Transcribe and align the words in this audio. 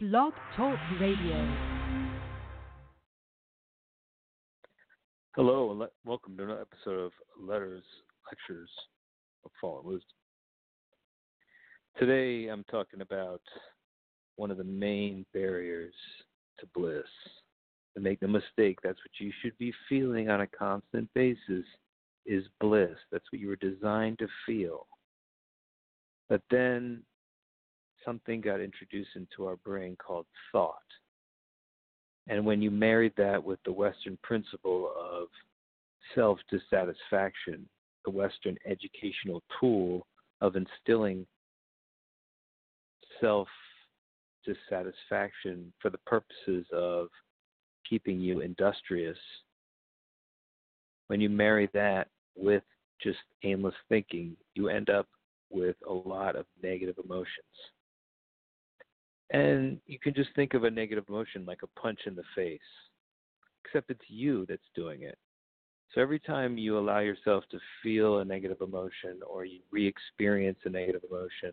Blog 0.00 0.32
Talk 0.56 0.78
Radio. 1.00 1.56
Hello, 5.34 5.70
and 5.70 5.80
le- 5.80 5.88
welcome 6.04 6.36
to 6.36 6.44
another 6.44 6.60
episode 6.60 7.00
of 7.00 7.10
Letters, 7.36 7.82
Lectures 8.30 8.70
of 9.44 9.50
Fallen 9.60 9.84
Wisdom. 9.84 10.04
Today 11.98 12.46
I'm 12.46 12.62
talking 12.70 13.00
about 13.00 13.40
one 14.36 14.52
of 14.52 14.56
the 14.56 14.62
main 14.62 15.26
barriers 15.34 15.94
to 16.60 16.66
bliss. 16.76 17.02
And 17.96 18.04
make 18.04 18.22
no 18.22 18.28
mistake, 18.28 18.78
that's 18.84 19.00
what 19.00 19.18
you 19.18 19.32
should 19.42 19.58
be 19.58 19.72
feeling 19.88 20.30
on 20.30 20.42
a 20.42 20.46
constant 20.46 21.12
basis 21.16 21.64
is 22.24 22.44
bliss. 22.60 22.96
That's 23.10 23.24
what 23.32 23.40
you 23.40 23.48
were 23.48 23.56
designed 23.56 24.20
to 24.20 24.28
feel. 24.46 24.86
But 26.28 26.42
then 26.52 27.02
something 28.04 28.40
got 28.40 28.60
introduced 28.60 29.10
into 29.16 29.46
our 29.46 29.56
brain 29.56 29.96
called 29.96 30.26
thought. 30.52 30.76
And 32.28 32.44
when 32.44 32.60
you 32.60 32.70
married 32.70 33.14
that 33.16 33.42
with 33.42 33.58
the 33.64 33.72
Western 33.72 34.18
principle 34.22 34.92
of 34.98 35.28
self 36.14 36.38
dissatisfaction, 36.50 37.68
the 38.04 38.10
Western 38.10 38.56
educational 38.66 39.42
tool 39.60 40.06
of 40.40 40.56
instilling 40.56 41.26
self 43.20 43.48
dissatisfaction 44.44 45.72
for 45.80 45.90
the 45.90 45.98
purposes 46.06 46.66
of 46.72 47.08
keeping 47.88 48.20
you 48.20 48.40
industrious, 48.40 49.18
when 51.08 51.20
you 51.20 51.28
marry 51.28 51.68
that 51.72 52.08
with 52.36 52.62
just 53.02 53.18
aimless 53.42 53.74
thinking, 53.88 54.36
you 54.54 54.68
end 54.68 54.90
up 54.90 55.06
with 55.50 55.76
a 55.88 55.92
lot 55.92 56.36
of 56.36 56.44
negative 56.62 56.96
emotions. 57.02 57.28
And 59.30 59.78
you 59.86 59.98
can 59.98 60.14
just 60.14 60.30
think 60.34 60.54
of 60.54 60.64
a 60.64 60.70
negative 60.70 61.04
emotion 61.08 61.44
like 61.46 61.62
a 61.62 61.80
punch 61.80 62.00
in 62.06 62.14
the 62.14 62.22
face, 62.34 62.60
except 63.64 63.90
it's 63.90 64.00
you 64.08 64.46
that's 64.46 64.62
doing 64.74 65.02
it. 65.02 65.18
So 65.94 66.00
every 66.00 66.18
time 66.18 66.58
you 66.58 66.78
allow 66.78 67.00
yourself 67.00 67.44
to 67.50 67.58
feel 67.82 68.18
a 68.18 68.24
negative 68.24 68.58
emotion 68.60 69.20
or 69.26 69.44
you 69.44 69.60
re 69.70 69.86
experience 69.86 70.58
a 70.64 70.70
negative 70.70 71.02
emotion, 71.10 71.52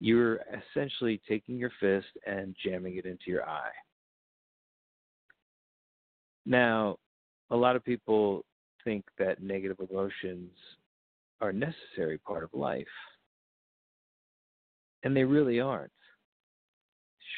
you're 0.00 0.40
essentially 0.70 1.20
taking 1.28 1.56
your 1.56 1.72
fist 1.80 2.06
and 2.26 2.54
jamming 2.64 2.96
it 2.96 3.06
into 3.06 3.24
your 3.26 3.48
eye. 3.48 3.72
Now, 6.46 6.96
a 7.50 7.56
lot 7.56 7.76
of 7.76 7.84
people 7.84 8.44
think 8.84 9.04
that 9.18 9.42
negative 9.42 9.78
emotions 9.90 10.50
are 11.40 11.50
a 11.50 11.52
necessary 11.52 12.18
part 12.18 12.44
of 12.44 12.50
life, 12.54 12.86
and 15.02 15.16
they 15.16 15.24
really 15.24 15.60
aren't. 15.60 15.92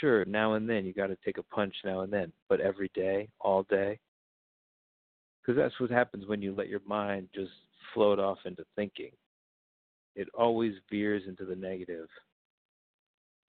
Sure, 0.00 0.24
now 0.24 0.54
and 0.54 0.68
then 0.68 0.86
you 0.86 0.94
got 0.94 1.08
to 1.08 1.18
take 1.24 1.36
a 1.36 1.42
punch 1.42 1.74
now 1.84 2.00
and 2.00 2.12
then, 2.12 2.32
but 2.48 2.60
every 2.60 2.90
day, 2.94 3.28
all 3.38 3.64
day, 3.64 3.98
because 5.40 5.56
that's 5.56 5.78
what 5.78 5.90
happens 5.90 6.26
when 6.26 6.40
you 6.40 6.54
let 6.54 6.68
your 6.68 6.80
mind 6.86 7.28
just 7.34 7.50
float 7.92 8.18
off 8.18 8.38
into 8.46 8.64
thinking. 8.76 9.10
It 10.16 10.28
always 10.32 10.72
veers 10.90 11.24
into 11.28 11.44
the 11.44 11.54
negative 11.54 12.08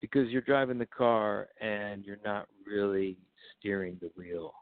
because 0.00 0.28
you're 0.30 0.42
driving 0.42 0.78
the 0.78 0.86
car 0.86 1.48
and 1.60 2.04
you're 2.04 2.18
not 2.24 2.46
really 2.66 3.16
steering 3.58 3.98
the 4.00 4.10
wheel. 4.16 4.52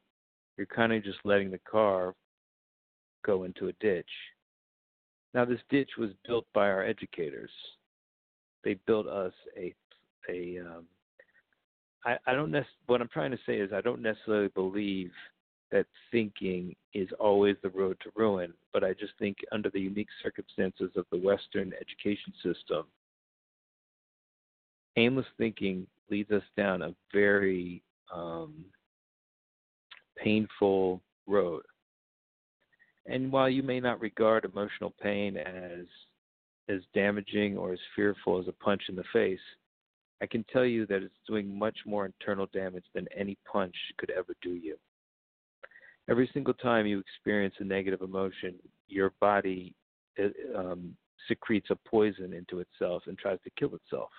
You're 0.57 0.67
kind 0.67 0.93
of 0.93 1.03
just 1.03 1.19
letting 1.25 1.51
the 1.51 1.61
car 1.71 2.15
go 3.25 3.45
into 3.45 3.69
a 3.69 3.73
ditch. 3.75 4.11
Now, 5.33 5.45
this 5.45 5.61
ditch 5.71 5.91
was 5.99 6.11
built 6.27 6.47
by 6.53 6.69
our 6.69 6.85
educators. 6.85 7.51
They 8.63 8.75
built 8.87 9.07
us 9.07 9.33
a 9.57 9.75
a. 10.29 10.59
Um, 10.59 10.85
I, 12.05 12.17
I 12.27 12.35
don't 12.35 12.51
nec- 12.51 12.67
What 12.87 13.01
I'm 13.01 13.09
trying 13.09 13.31
to 13.33 13.39
say 13.47 13.57
is 13.57 13.73
I 13.73 13.81
don't 13.81 14.03
necessarily 14.03 14.49
believe 14.49 15.11
that 15.71 15.87
thinking 16.11 16.75
is 16.95 17.09
always 17.21 17.57
the 17.63 17.69
road 17.71 17.99
to 18.03 18.11
ruin, 18.17 18.55
but 18.73 18.83
I 18.85 18.95
just 18.95 19.13
think 19.19 19.37
under 19.53 19.69
the 19.71 19.81
unique 19.81 20.09
circumstances 20.23 20.91
of 20.97 21.05
the 21.11 21.19
Western 21.19 21.73
education 21.75 22.33
system, 22.43 22.87
aimless 24.97 25.27
thinking 25.37 25.87
leads 26.11 26.31
us 26.31 26.43
down 26.57 26.83
a 26.83 26.95
very 27.13 27.83
um, 28.13 28.65
painful 30.17 31.03
road. 31.27 31.63
And 33.07 33.33
while 33.33 33.49
you 33.49 33.63
may 33.63 33.81
not 33.81 34.01
regard 34.01 34.45
emotional 34.45 34.95
pain 35.03 35.37
as 35.37 35.87
as 36.71 36.81
damaging 36.95 37.57
or 37.57 37.73
as 37.73 37.79
fearful 37.97 38.39
as 38.39 38.47
a 38.47 38.53
punch 38.53 38.83
in 38.91 38.95
the 38.95 39.05
face, 39.11 39.41
I 40.21 40.27
can 40.27 40.45
tell 40.53 40.65
you 40.65 40.87
that 40.87 41.03
it's 41.03 41.15
doing 41.27 41.57
much 41.57 41.79
more 41.87 42.07
internal 42.07 42.49
damage 42.53 42.85
than 42.95 43.07
any 43.17 43.37
punch 43.51 43.75
could 43.99 44.11
ever 44.11 44.35
do 44.43 44.51
you. 44.51 44.77
Every 46.11 46.29
single 46.33 46.55
time 46.55 46.87
you 46.87 46.99
experience 46.99 47.55
a 47.59 47.65
negative 47.65 48.03
emotion, 48.03 48.55
your 48.89 49.13
body 49.21 49.75
um, 50.57 50.97
secretes 51.29 51.69
a 51.71 51.77
poison 51.89 52.33
into 52.33 52.61
itself 52.61 53.03
and 53.07 53.17
tries 53.19 53.39
to 53.45 53.51
kill 53.59 53.75
itself. 53.75 54.11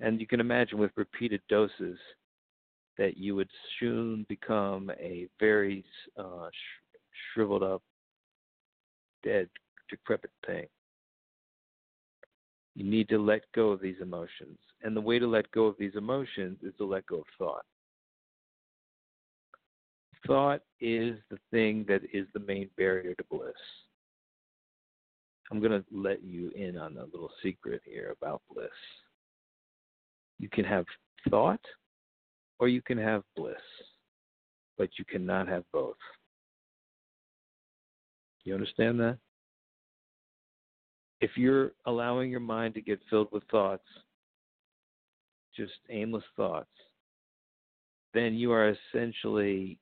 And 0.00 0.20
you 0.20 0.26
can 0.26 0.40
imagine 0.40 0.78
with 0.78 0.90
repeated 0.96 1.40
doses 1.48 1.98
that 2.98 3.16
you 3.16 3.34
would 3.36 3.48
soon 3.78 4.26
become 4.28 4.90
a 4.98 5.28
very 5.40 5.84
uh, 6.18 6.48
sh- 6.50 6.98
shriveled 7.32 7.62
up, 7.62 7.82
dead, 9.22 9.48
decrepit 9.88 10.30
thing. 10.46 10.66
You 12.74 12.84
need 12.84 13.08
to 13.10 13.18
let 13.18 13.42
go 13.54 13.70
of 13.70 13.80
these 13.80 13.96
emotions. 14.00 14.58
And 14.82 14.96
the 14.96 15.00
way 15.00 15.18
to 15.18 15.26
let 15.26 15.50
go 15.52 15.66
of 15.66 15.76
these 15.78 15.94
emotions 15.94 16.58
is 16.62 16.74
to 16.78 16.84
let 16.84 17.06
go 17.06 17.18
of 17.18 17.26
thought. 17.38 17.64
Thought 20.26 20.60
is 20.80 21.18
the 21.30 21.38
thing 21.50 21.84
that 21.86 22.00
is 22.12 22.26
the 22.32 22.40
main 22.40 22.68
barrier 22.76 23.14
to 23.14 23.24
bliss. 23.30 23.52
I'm 25.50 25.60
going 25.60 25.72
to 25.72 25.84
let 25.92 26.24
you 26.24 26.50
in 26.56 26.78
on 26.78 26.96
a 26.96 27.04
little 27.04 27.30
secret 27.42 27.82
here 27.84 28.14
about 28.20 28.42
bliss. 28.52 28.68
You 30.38 30.48
can 30.48 30.64
have 30.64 30.86
thought 31.28 31.60
or 32.58 32.68
you 32.68 32.82
can 32.82 32.98
have 32.98 33.22
bliss, 33.36 33.54
but 34.78 34.88
you 34.98 35.04
cannot 35.04 35.46
have 35.48 35.64
both. 35.72 35.96
You 38.44 38.54
understand 38.54 38.98
that? 39.00 39.18
If 41.20 41.36
you're 41.36 41.72
allowing 41.86 42.30
your 42.30 42.40
mind 42.40 42.74
to 42.74 42.80
get 42.80 43.00
filled 43.08 43.28
with 43.32 43.44
thoughts, 43.50 43.84
just 45.56 45.72
aimless 45.88 46.24
thoughts, 46.36 46.68
then 48.12 48.34
you 48.34 48.52
are 48.52 48.74
essentially 48.92 49.78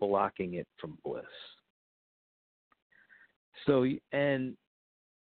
blocking 0.00 0.54
it 0.54 0.66
from 0.80 0.98
bliss. 1.04 1.24
So, 3.66 3.86
and 4.12 4.56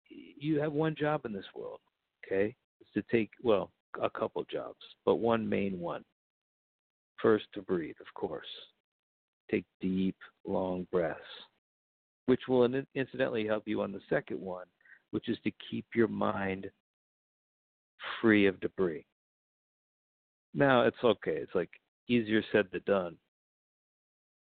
you 0.09 0.61
have 0.61 0.73
one 0.73 0.95
job 0.95 1.25
in 1.25 1.33
this 1.33 1.45
world, 1.55 1.81
okay? 2.25 2.55
Is 2.81 2.89
to 2.95 3.03
take, 3.11 3.31
well, 3.43 3.71
a 4.03 4.11
couple 4.11 4.45
jobs, 4.51 4.81
but 5.05 5.17
one 5.17 5.49
main 5.49 5.79
one. 5.79 6.05
First, 7.23 7.47
to 7.55 7.62
breathe, 7.62 7.97
of 8.01 8.12
course. 8.15 8.47
Take 9.51 9.65
deep, 9.81 10.17
long 10.47 10.87
breaths, 10.91 11.21
which 12.27 12.41
will 12.49 12.65
incidentally 12.95 13.47
help 13.47 13.65
you 13.67 13.83
on 13.83 13.93
the 13.93 14.01
second 14.11 14.41
one, 14.41 14.67
which 15.15 15.29
is 15.29 15.39
to 15.45 15.53
keep 15.71 15.87
your 15.95 16.09
mind 16.09 16.69
free 18.21 18.47
of 18.47 18.59
debris. 18.59 19.07
Now, 20.55 20.83
it's 20.83 21.05
okay. 21.05 21.37
It's 21.37 21.55
like 21.55 21.71
easier 22.09 22.43
said 22.51 22.67
than 22.73 22.83
done. 22.85 23.17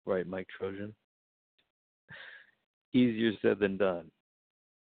Right, 0.04 0.26
Mike 0.26 0.48
Trojan? 0.58 0.92
easier 2.92 3.30
said 3.40 3.60
than 3.60 3.76
done. 3.76 4.10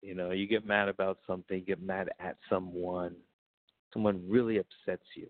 You 0.03 0.13
know, 0.13 0.29
you 0.29 0.45
get 0.45 0.63
mad 0.63 0.89
about 0.89 1.17
something, 1.25 1.63
get 1.65 1.81
mad 1.81 2.09
at 2.19 2.37
someone, 2.51 3.15
someone 3.91 4.21
really 4.29 4.59
upsets 4.59 5.07
you, 5.15 5.27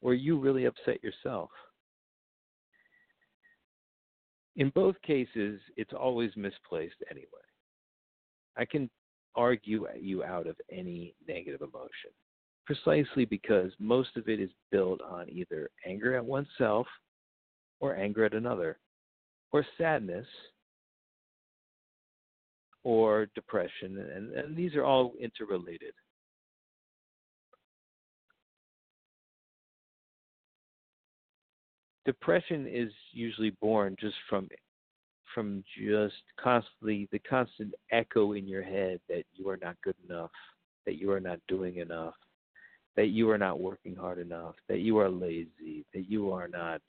or 0.00 0.14
you 0.14 0.40
really 0.40 0.64
upset 0.64 1.04
yourself. 1.04 1.50
In 4.56 4.70
both 4.70 4.96
cases, 5.02 5.60
it's 5.76 5.92
always 5.92 6.30
misplaced 6.34 6.96
anyway. 7.10 7.26
I 8.56 8.64
can 8.64 8.88
argue 9.36 9.86
you 10.00 10.24
out 10.24 10.46
of 10.46 10.56
any 10.70 11.14
negative 11.28 11.60
emotion 11.60 12.10
precisely 12.66 13.24
because 13.24 13.70
most 13.78 14.16
of 14.16 14.28
it 14.28 14.40
is 14.40 14.50
built 14.72 15.00
on 15.00 15.28
either 15.30 15.70
anger 15.86 16.16
at 16.16 16.24
oneself 16.24 16.86
or 17.78 17.94
anger 17.94 18.24
at 18.24 18.34
another, 18.34 18.78
or 19.52 19.64
sadness 19.78 20.26
or 22.82 23.26
depression, 23.34 23.98
and, 23.98 24.32
and 24.32 24.56
these 24.56 24.74
are 24.74 24.84
all 24.84 25.12
interrelated. 25.20 25.92
depression 32.06 32.68
is 32.72 32.92
usually 33.12 33.50
born 33.60 33.96
just 34.00 34.14
from 34.30 34.44
from 35.36 35.62
just 35.78 36.14
constantly 36.42 37.06
the 37.12 37.18
constant 37.18 37.74
echo 37.92 38.32
in 38.32 38.48
your 38.48 38.62
head 38.62 38.98
that 39.06 39.24
you 39.34 39.50
are 39.50 39.58
not 39.58 39.76
good 39.84 39.94
enough, 40.08 40.30
that 40.86 40.96
you 40.96 41.12
are 41.12 41.20
not 41.20 41.38
doing 41.46 41.76
enough, 41.76 42.14
that 42.96 43.08
you 43.08 43.28
are 43.28 43.36
not 43.36 43.60
working 43.60 43.94
hard 43.94 44.18
enough, 44.18 44.54
that 44.66 44.78
you 44.78 44.96
are 44.96 45.10
lazy, 45.10 45.84
that 45.92 46.08
you 46.08 46.32
are 46.32 46.48
not 46.48 46.80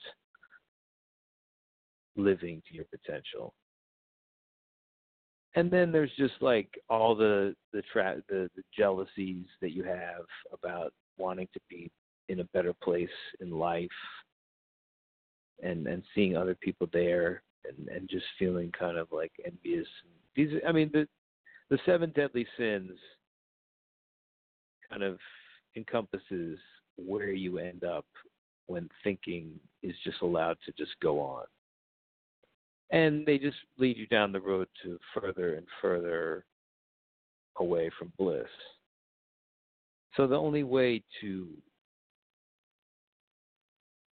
living 2.16 2.62
to 2.66 2.74
your 2.74 2.86
potential. 2.86 3.52
And 5.54 5.70
then 5.70 5.92
there's 5.92 6.12
just 6.16 6.40
like 6.40 6.70
all 6.88 7.14
the 7.14 7.54
the 7.74 7.82
tra- 7.92 8.22
the, 8.30 8.48
the 8.56 8.62
jealousies 8.74 9.44
that 9.60 9.72
you 9.72 9.82
have 9.82 10.24
about 10.54 10.94
wanting 11.18 11.48
to 11.52 11.60
be 11.68 11.90
in 12.30 12.40
a 12.40 12.44
better 12.54 12.72
place 12.72 13.08
in 13.40 13.50
life 13.50 13.88
and 15.62 15.86
and 15.86 16.02
seeing 16.14 16.34
other 16.34 16.54
people 16.54 16.88
there 16.94 17.42
and 17.64 17.88
and 17.88 18.08
just 18.08 18.26
feeling 18.38 18.72
kind 18.78 18.96
of 18.96 19.08
like 19.12 19.32
envious. 19.44 19.86
These 20.34 20.50
i 20.66 20.72
mean 20.72 20.90
the 20.92 21.08
the 21.70 21.78
seven 21.84 22.12
deadly 22.14 22.46
sins 22.56 22.92
kind 24.88 25.02
of 25.02 25.18
encompasses 25.76 26.58
where 26.96 27.30
you 27.30 27.58
end 27.58 27.84
up 27.84 28.06
when 28.66 28.88
thinking 29.04 29.52
is 29.82 29.94
just 30.04 30.20
allowed 30.22 30.56
to 30.64 30.72
just 30.72 30.92
go 31.00 31.20
on. 31.20 31.44
And 32.90 33.26
they 33.26 33.38
just 33.38 33.56
lead 33.78 33.96
you 33.96 34.06
down 34.06 34.32
the 34.32 34.40
road 34.40 34.66
to 34.82 34.98
further 35.14 35.54
and 35.54 35.66
further 35.80 36.44
away 37.58 37.90
from 37.98 38.12
bliss. 38.18 38.46
So 40.16 40.26
the 40.26 40.36
only 40.36 40.64
way 40.64 41.02
to 41.20 41.48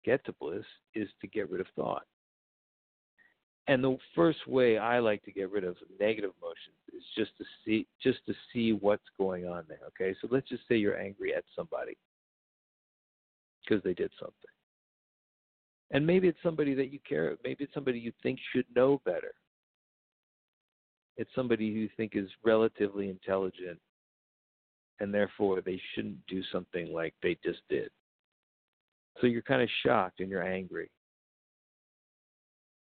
get 0.03 0.23
to 0.25 0.33
bliss 0.33 0.65
is 0.95 1.07
to 1.21 1.27
get 1.27 1.49
rid 1.49 1.61
of 1.61 1.67
thought. 1.75 2.03
And 3.67 3.83
the 3.83 3.97
first 4.13 4.45
way 4.47 4.77
I 4.77 4.99
like 4.99 5.23
to 5.23 5.31
get 5.31 5.49
rid 5.49 5.63
of 5.63 5.77
negative 5.99 6.31
emotions 6.41 6.75
is 6.93 7.03
just 7.15 7.31
to 7.37 7.45
see 7.63 7.87
just 8.01 8.19
to 8.25 8.33
see 8.51 8.73
what's 8.73 9.07
going 9.17 9.47
on 9.47 9.63
there. 9.69 9.79
Okay, 9.87 10.15
so 10.21 10.27
let's 10.31 10.49
just 10.49 10.63
say 10.67 10.75
you're 10.75 10.99
angry 10.99 11.33
at 11.33 11.45
somebody 11.55 11.97
because 13.63 13.81
they 13.83 13.93
did 13.93 14.11
something, 14.19 14.35
and 15.91 16.05
maybe 16.05 16.27
it's 16.27 16.43
somebody 16.43 16.73
that 16.73 16.91
you 16.91 16.99
care. 17.07 17.37
Maybe 17.45 17.63
it's 17.63 17.73
somebody 17.73 17.99
you 17.99 18.11
think 18.21 18.37
should 18.53 18.65
know 18.75 19.01
better. 19.05 19.31
It's 21.15 21.29
somebody 21.33 21.71
who 21.71 21.79
you 21.79 21.89
think 21.95 22.15
is 22.15 22.29
relatively 22.43 23.09
intelligent, 23.09 23.79
and 24.99 25.13
therefore 25.13 25.61
they 25.61 25.79
shouldn't 25.93 26.17
do 26.27 26.43
something 26.51 26.91
like 26.91 27.13
they 27.23 27.37
just 27.45 27.61
did. 27.69 27.89
So 29.21 29.27
you're 29.27 29.41
kind 29.41 29.61
of 29.61 29.69
shocked 29.85 30.19
and 30.19 30.29
you're 30.29 30.43
angry. 30.43 30.89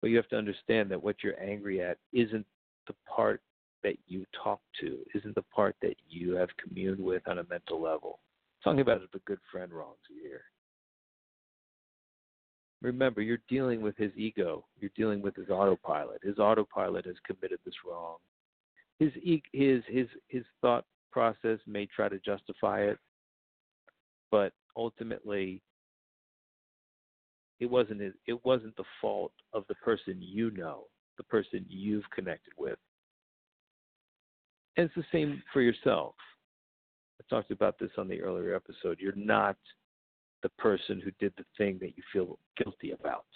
But 0.00 0.10
you 0.10 0.16
have 0.16 0.28
to 0.28 0.36
understand 0.36 0.90
that 0.90 1.02
what 1.02 1.16
you're 1.22 1.40
angry 1.42 1.82
at 1.82 1.98
isn't 2.12 2.46
the 2.86 2.94
part 3.06 3.42
that 3.82 3.96
you 4.06 4.24
talk 4.42 4.60
to, 4.80 4.98
isn't 5.14 5.34
the 5.34 5.44
part 5.54 5.76
that 5.82 5.96
you 6.08 6.34
have 6.34 6.48
communed 6.56 7.00
with 7.00 7.26
on 7.28 7.38
a 7.38 7.46
mental 7.48 7.80
level. 7.80 8.20
Talking 8.62 8.80
about 8.80 9.02
a 9.02 9.18
good 9.26 9.38
friend 9.50 9.72
wrongs 9.72 9.98
you 10.08 10.22
here. 10.22 10.44
Remember, 12.82 13.20
you're 13.20 13.38
dealing 13.48 13.82
with 13.82 13.96
his 13.96 14.12
ego. 14.16 14.64
You're 14.78 14.90
dealing 14.96 15.20
with 15.20 15.36
his 15.36 15.50
autopilot. 15.50 16.20
His 16.22 16.38
autopilot 16.38 17.04
has 17.06 17.16
committed 17.26 17.58
this 17.64 17.74
wrong. 17.86 18.16
His 18.98 19.12
his 19.52 19.82
his 19.86 20.06
his 20.28 20.44
thought 20.60 20.84
process 21.10 21.58
may 21.66 21.86
try 21.86 22.08
to 22.08 22.18
justify 22.20 22.82
it, 22.82 22.98
but 24.30 24.52
ultimately 24.76 25.62
it 27.60 27.70
wasn't 27.70 28.00
it 28.00 28.44
wasn't 28.44 28.74
the 28.76 28.84
fault 29.00 29.32
of 29.52 29.64
the 29.68 29.74
person 29.76 30.16
you 30.18 30.50
know, 30.50 30.84
the 31.18 31.24
person 31.24 31.64
you've 31.68 32.08
connected 32.10 32.52
with. 32.58 32.78
And 34.76 34.86
it's 34.86 34.94
the 34.94 35.04
same 35.12 35.42
for 35.52 35.60
yourself. 35.60 36.14
I 37.20 37.24
talked 37.28 37.50
about 37.50 37.78
this 37.78 37.90
on 37.98 38.08
the 38.08 38.22
earlier 38.22 38.54
episode. 38.54 38.98
You're 38.98 39.12
not 39.14 39.56
the 40.42 40.48
person 40.58 41.00
who 41.04 41.10
did 41.20 41.34
the 41.36 41.44
thing 41.58 41.78
that 41.80 41.96
you 41.96 42.02
feel 42.12 42.38
guilty 42.56 42.92
about. 42.92 43.26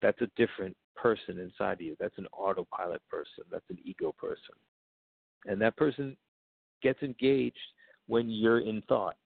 That's 0.00 0.20
a 0.20 0.30
different 0.36 0.76
person 0.94 1.40
inside 1.40 1.74
of 1.74 1.80
you. 1.80 1.96
That's 1.98 2.16
an 2.16 2.26
autopilot 2.32 3.02
person. 3.10 3.44
That's 3.50 3.68
an 3.70 3.78
ego 3.84 4.14
person. 4.16 4.54
And 5.46 5.60
that 5.60 5.76
person 5.76 6.16
gets 6.80 7.02
engaged 7.02 7.56
when 8.06 8.28
you're 8.28 8.60
in 8.60 8.82
thought. 8.88 9.16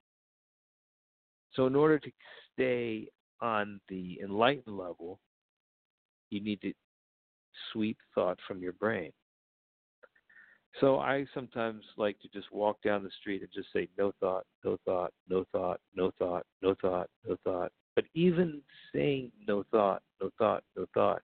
So, 1.52 1.66
in 1.66 1.76
order 1.76 1.98
to 1.98 2.10
stay 2.54 3.08
on 3.40 3.80
the 3.88 4.18
enlightened 4.22 4.76
level, 4.76 5.20
you 6.30 6.40
need 6.40 6.60
to 6.62 6.72
sweep 7.72 7.98
thought 8.14 8.38
from 8.46 8.62
your 8.62 8.72
brain. 8.72 9.12
So 10.80 10.98
I 10.98 11.24
sometimes 11.32 11.84
like 11.96 12.18
to 12.20 12.28
just 12.28 12.52
walk 12.52 12.78
down 12.82 13.04
the 13.04 13.10
street 13.20 13.42
and 13.42 13.50
just 13.54 13.68
say 13.72 13.88
no 13.96 14.12
thought, 14.18 14.44
no 14.64 14.76
thought, 14.84 15.12
no 15.28 15.44
thought, 15.52 15.80
no 15.94 16.10
thought, 16.18 16.44
no 16.62 16.74
thought, 16.80 17.08
no 17.26 17.36
thought. 17.44 17.70
But 17.94 18.06
even 18.14 18.60
saying 18.92 19.30
no 19.46 19.64
thought, 19.70 20.02
no 20.20 20.30
thought, 20.36 20.64
no 20.76 20.86
thought, 20.92 21.22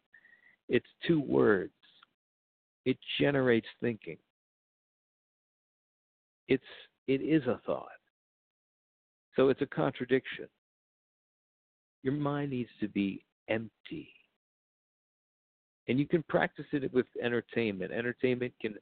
it's 0.69 0.87
two 1.05 1.21
words. 1.21 1.73
It 2.85 2.97
generates 3.19 3.67
thinking. 3.81 4.19
It's 6.47 6.63
it 7.09 7.21
is 7.21 7.43
a 7.49 7.61
thought. 7.67 7.89
So 9.35 9.49
it's 9.49 9.63
a 9.63 9.67
contradiction. 9.67 10.47
Your 12.03 12.15
mind 12.15 12.51
needs 12.51 12.71
to 12.81 12.89
be 12.89 13.25
empty. 13.49 14.09
And 15.89 15.99
you 15.99 16.07
can 16.07 16.23
practice 16.29 16.67
it 16.73 16.93
with 16.95 17.07
entertainment. 17.23 17.93
Entertainment 17.93 18.53
can, 18.61 18.75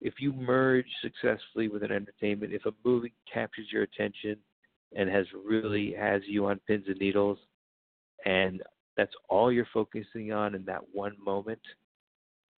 if 0.00 0.14
you 0.20 0.32
merge 0.32 0.86
successfully 1.02 1.68
with 1.68 1.82
an 1.82 1.92
entertainment, 1.92 2.52
if 2.52 2.64
a 2.66 2.72
movie 2.84 3.12
captures 3.32 3.66
your 3.70 3.82
attention 3.82 4.36
and 4.96 5.10
has 5.10 5.26
really 5.44 5.92
has 5.98 6.22
you 6.26 6.46
on 6.46 6.60
pins 6.66 6.84
and 6.86 6.98
needles, 6.98 7.38
and 8.24 8.62
that's 8.96 9.12
all 9.28 9.50
you're 9.50 9.66
focusing 9.72 10.32
on 10.32 10.54
in 10.54 10.64
that 10.66 10.82
one 10.92 11.16
moment, 11.22 11.60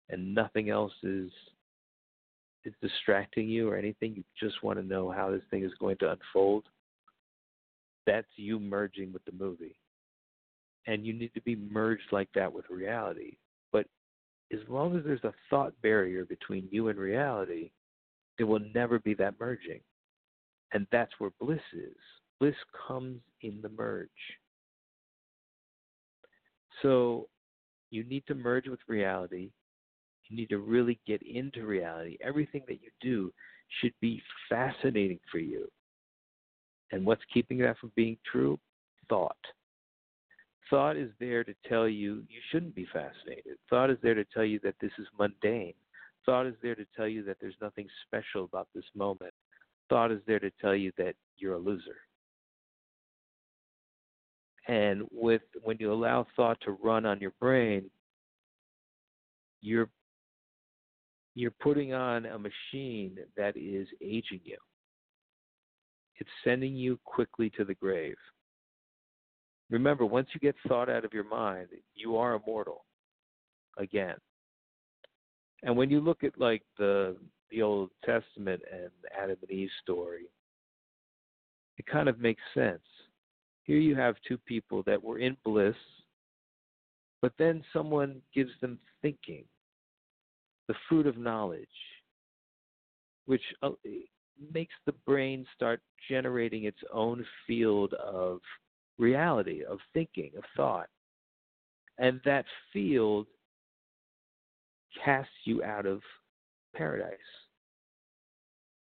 and 0.09 0.35
nothing 0.35 0.69
else 0.69 0.93
is 1.03 1.31
is 2.65 2.73
distracting 2.81 3.49
you 3.49 3.69
or 3.69 3.75
anything, 3.75 4.15
you 4.15 4.23
just 4.39 4.63
want 4.63 4.79
to 4.79 4.85
know 4.85 5.11
how 5.11 5.29
this 5.29 5.41
thing 5.51 5.65
is 5.65 5.71
going 5.81 5.97
to 5.97 6.11
unfold. 6.11 6.63
That's 8.07 8.27
you 8.37 8.57
merging 8.57 9.11
with 9.11 9.23
the 9.25 9.33
movie 9.33 9.75
and 10.87 11.05
you 11.05 11.13
need 11.13 11.33
to 11.33 11.41
be 11.41 11.55
merged 11.55 12.11
like 12.11 12.29
that 12.35 12.51
with 12.51 12.65
reality. 12.69 13.37
But 13.71 13.85
as 14.51 14.59
long 14.67 14.97
as 14.97 15.03
there's 15.03 15.23
a 15.23 15.33
thought 15.49 15.73
barrier 15.81 16.25
between 16.25 16.67
you 16.71 16.89
and 16.89 16.99
reality, 16.99 17.71
there 18.37 18.47
will 18.47 18.61
never 18.73 18.99
be 18.99 19.13
that 19.15 19.39
merging. 19.39 19.79
And 20.73 20.87
that's 20.91 21.11
where 21.19 21.31
bliss 21.39 21.61
is. 21.73 21.95
Bliss 22.39 22.55
comes 22.87 23.21
in 23.41 23.59
the 23.61 23.69
merge. 23.69 24.09
So 26.81 27.27
you 27.91 28.03
need 28.03 28.23
to 28.27 28.35
merge 28.35 28.67
with 28.67 28.79
reality. 28.87 29.51
You 30.27 30.37
need 30.37 30.49
to 30.49 30.57
really 30.57 30.99
get 31.05 31.21
into 31.21 31.65
reality. 31.65 32.17
Everything 32.21 32.63
that 32.67 32.81
you 32.81 32.89
do 33.01 33.31
should 33.79 33.93
be 34.01 34.21
fascinating 34.49 35.19
for 35.31 35.37
you. 35.37 35.69
And 36.91 37.05
what's 37.05 37.21
keeping 37.33 37.59
that 37.59 37.77
from 37.77 37.91
being 37.95 38.17
true? 38.29 38.59
Thought. 39.09 39.37
Thought 40.69 40.97
is 40.97 41.11
there 41.19 41.43
to 41.43 41.53
tell 41.67 41.87
you 41.87 42.23
you 42.29 42.39
shouldn't 42.51 42.75
be 42.75 42.87
fascinated. 42.91 43.57
Thought 43.69 43.89
is 43.89 43.97
there 44.01 44.15
to 44.15 44.25
tell 44.33 44.45
you 44.45 44.59
that 44.63 44.75
this 44.81 44.91
is 44.97 45.07
mundane. 45.19 45.73
Thought 46.25 46.47
is 46.47 46.55
there 46.61 46.75
to 46.75 46.85
tell 46.95 47.07
you 47.07 47.23
that 47.23 47.37
there's 47.41 47.55
nothing 47.61 47.87
special 48.07 48.45
about 48.45 48.67
this 48.73 48.85
moment. 48.95 49.33
Thought 49.89 50.11
is 50.11 50.21
there 50.25 50.39
to 50.39 50.51
tell 50.61 50.75
you 50.75 50.91
that 50.97 51.15
you're 51.37 51.55
a 51.55 51.59
loser. 51.59 51.97
And 54.67 55.03
with 55.11 55.41
when 55.61 55.77
you 55.79 55.91
allow 55.91 56.25
thought 56.35 56.57
to 56.61 56.71
run 56.71 57.05
on 57.05 57.19
your 57.19 57.33
brain, 57.39 57.89
you're 59.61 59.89
you're 61.35 61.51
putting 61.51 61.93
on 61.93 62.25
a 62.25 62.37
machine 62.37 63.17
that 63.35 63.57
is 63.57 63.87
aging 64.01 64.41
you. 64.43 64.57
It's 66.19 66.29
sending 66.43 66.75
you 66.75 66.99
quickly 67.03 67.49
to 67.57 67.65
the 67.65 67.73
grave. 67.73 68.15
Remember, 69.73 70.05
once 70.05 70.27
you 70.35 70.39
get 70.39 70.55
thought 70.67 70.87
out 70.87 71.03
of 71.03 71.13
your 71.13 71.23
mind, 71.23 71.69
you 71.95 72.15
are 72.15 72.35
immortal 72.35 72.85
again. 73.79 74.13
And 75.63 75.75
when 75.75 75.89
you 75.89 75.99
look 75.99 76.23
at 76.23 76.39
like 76.39 76.61
the 76.77 77.17
the 77.49 77.63
Old 77.63 77.89
Testament 78.05 78.61
and 78.71 78.91
Adam 79.19 79.35
and 79.41 79.49
Eve 79.49 79.71
story, 79.81 80.25
it 81.79 81.87
kind 81.87 82.07
of 82.07 82.19
makes 82.19 82.41
sense. 82.53 82.83
Here 83.63 83.79
you 83.79 83.95
have 83.95 84.15
two 84.27 84.37
people 84.37 84.83
that 84.83 85.03
were 85.03 85.17
in 85.17 85.35
bliss, 85.43 85.75
but 87.23 87.33
then 87.39 87.63
someone 87.73 88.21
gives 88.31 88.51
them 88.61 88.77
thinking, 89.01 89.43
the 90.67 90.75
fruit 90.87 91.07
of 91.07 91.17
knowledge, 91.17 91.65
which 93.25 93.41
uh, 93.63 93.71
makes 94.53 94.75
the 94.85 94.93
brain 95.07 95.47
start 95.55 95.81
generating 96.07 96.65
its 96.65 96.79
own 96.93 97.25
field 97.47 97.95
of 97.95 98.39
reality, 98.97 99.63
of 99.63 99.79
thinking, 99.93 100.31
of 100.37 100.43
thought. 100.55 100.87
And 101.97 102.19
that 102.25 102.45
field 102.71 103.27
casts 105.03 105.31
you 105.45 105.63
out 105.63 105.85
of 105.85 106.01
paradise. 106.75 107.17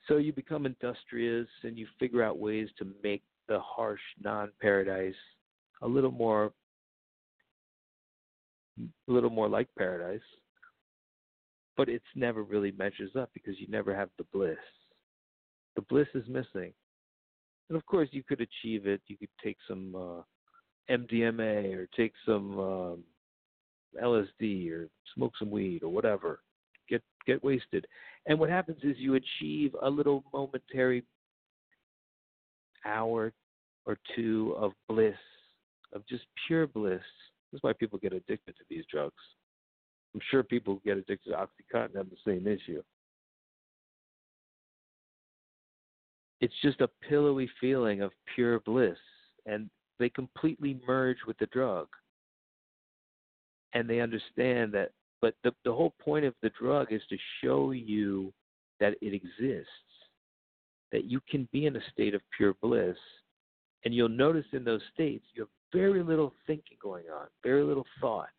So 0.07 0.17
you 0.17 0.33
become 0.33 0.65
industrious 0.65 1.47
and 1.63 1.77
you 1.77 1.87
figure 1.99 2.23
out 2.23 2.37
ways 2.37 2.69
to 2.77 2.87
make 3.03 3.23
the 3.47 3.59
harsh 3.59 4.01
non 4.21 4.51
paradise 4.61 5.15
a 5.81 5.87
little 5.87 6.11
more 6.11 6.51
a 8.79 9.11
little 9.11 9.29
more 9.29 9.49
like 9.49 9.67
paradise. 9.77 10.21
But 11.77 11.89
it's 11.89 12.05
never 12.15 12.43
really 12.43 12.71
measures 12.71 13.11
up 13.17 13.29
because 13.33 13.59
you 13.59 13.67
never 13.67 13.95
have 13.95 14.09
the 14.17 14.25
bliss. 14.31 14.57
The 15.75 15.81
bliss 15.81 16.07
is 16.13 16.23
missing. 16.27 16.73
And 17.69 17.77
of 17.77 17.85
course 17.85 18.09
you 18.11 18.23
could 18.23 18.41
achieve 18.41 18.87
it. 18.87 19.01
You 19.07 19.17
could 19.17 19.29
take 19.43 19.57
some 19.67 19.95
uh 19.95 20.21
MDMA 20.91 21.75
or 21.75 21.87
take 21.95 22.13
some 22.25 22.59
um 22.59 23.03
LSD 24.01 24.71
or 24.71 24.89
smoke 25.15 25.33
some 25.39 25.49
weed 25.49 25.83
or 25.83 25.89
whatever. 25.89 26.39
Get 26.89 27.01
get 27.25 27.43
wasted. 27.43 27.85
And 28.27 28.39
what 28.39 28.49
happens 28.49 28.79
is 28.83 28.97
you 28.97 29.15
achieve 29.15 29.75
a 29.81 29.89
little 29.89 30.23
momentary 30.33 31.03
hour 32.85 33.33
or 33.85 33.97
two 34.15 34.55
of 34.57 34.71
bliss, 34.87 35.15
of 35.93 36.05
just 36.07 36.23
pure 36.47 36.67
bliss. 36.67 37.01
That's 37.51 37.63
why 37.63 37.73
people 37.73 37.99
get 37.99 38.13
addicted 38.13 38.55
to 38.57 38.63
these 38.69 38.83
drugs. 38.91 39.13
I'm 40.13 40.21
sure 40.29 40.43
people 40.43 40.75
who 40.75 40.81
get 40.89 40.97
addicted 40.97 41.31
to 41.31 41.35
Oxycontin 41.35 41.95
have 41.95 42.09
the 42.09 42.17
same 42.25 42.47
issue. 42.47 42.81
It's 46.41 46.53
just 46.61 46.81
a 46.81 46.89
pillowy 47.07 47.49
feeling 47.59 48.01
of 48.01 48.11
pure 48.33 48.59
bliss, 48.61 48.97
and 49.45 49.69
they 49.99 50.09
completely 50.09 50.79
merge 50.85 51.17
with 51.25 51.37
the 51.37 51.45
drug. 51.47 51.87
And 53.73 53.89
they 53.89 53.99
understand 53.99 54.73
that 54.73 54.91
but 55.25 55.33
the, 55.43 55.55
the 55.63 55.73
whole 55.73 55.95
point 55.99 56.23
of 56.23 56.35
the 56.43 56.51
drug 56.51 56.93
is 56.93 57.01
to 57.09 57.17
show 57.41 57.71
you 57.71 58.31
that 58.79 58.93
it 59.01 59.11
exists, 59.11 59.71
that 60.91 61.05
you 61.05 61.19
can 61.27 61.49
be 61.51 61.65
in 61.65 61.75
a 61.75 61.79
state 61.91 62.13
of 62.13 62.21
pure 62.37 62.53
bliss. 62.61 62.95
And 63.83 63.91
you'll 63.91 64.07
notice 64.07 64.45
in 64.53 64.63
those 64.63 64.81
states, 64.93 65.25
you 65.33 65.41
have 65.41 65.49
very 65.73 66.03
little 66.03 66.31
thinking 66.45 66.77
going 66.79 67.05
on, 67.05 67.25
very 67.43 67.63
little 67.63 67.87
thought. 67.99 68.29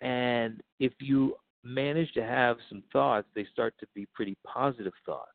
And 0.00 0.62
if 0.80 0.94
you 1.00 1.36
manage 1.62 2.12
to 2.12 2.22
have 2.22 2.56
some 2.70 2.82
thoughts, 2.90 3.26
they 3.34 3.46
start 3.52 3.74
to 3.80 3.86
be 3.94 4.06
pretty 4.14 4.38
positive 4.46 4.94
thoughts. 5.04 5.33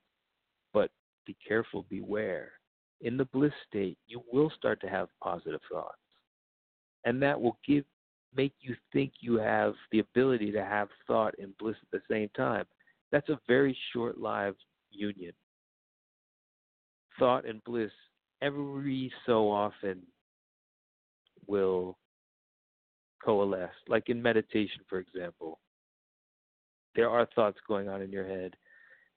Be 1.30 1.38
careful, 1.48 1.86
beware. 1.92 2.54
In 3.02 3.16
the 3.16 3.26
bliss 3.26 3.54
state, 3.68 4.00
you 4.08 4.24
will 4.34 4.52
start 4.58 4.82
to 4.82 4.90
have 4.90 5.10
positive 5.22 5.62
thoughts. 5.72 6.02
And 7.06 7.22
that 7.22 7.40
will 7.40 7.60
give 7.68 7.84
make 8.36 8.54
you 8.62 8.76
think 8.92 9.14
you 9.20 9.36
have 9.38 9.76
the 9.92 10.00
ability 10.00 10.52
to 10.52 10.66
have 10.66 10.88
thought 11.06 11.36
and 11.38 11.56
bliss 11.60 11.76
at 11.84 11.92
the 11.92 12.02
same 12.12 12.30
time. 12.36 12.66
That's 13.12 13.30
a 13.30 13.40
very 13.48 13.78
short 13.94 14.18
lived 14.18 14.58
union. 14.90 15.34
Thought 17.20 17.46
and 17.46 17.64
bliss 17.64 17.92
every 18.42 19.14
so 19.28 19.52
often 19.52 20.02
will 21.46 21.96
coalesce. 23.24 23.70
Like 23.88 24.10
in 24.10 24.20
meditation, 24.20 24.82
for 24.90 24.98
example, 24.98 25.60
there 26.96 27.08
are 27.08 27.28
thoughts 27.36 27.60
going 27.68 27.88
on 27.88 28.02
in 28.02 28.12
your 28.12 28.28
head. 28.28 28.56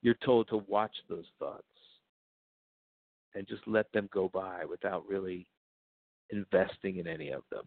You're 0.03 0.13
told 0.23 0.47
to 0.49 0.57
watch 0.67 0.95
those 1.09 1.25
thoughts 1.39 1.63
and 3.35 3.47
just 3.47 3.61
let 3.67 3.91
them 3.93 4.09
go 4.13 4.29
by 4.33 4.65
without 4.65 5.07
really 5.07 5.47
investing 6.31 6.97
in 6.97 7.07
any 7.07 7.31
of 7.31 7.43
them 7.51 7.63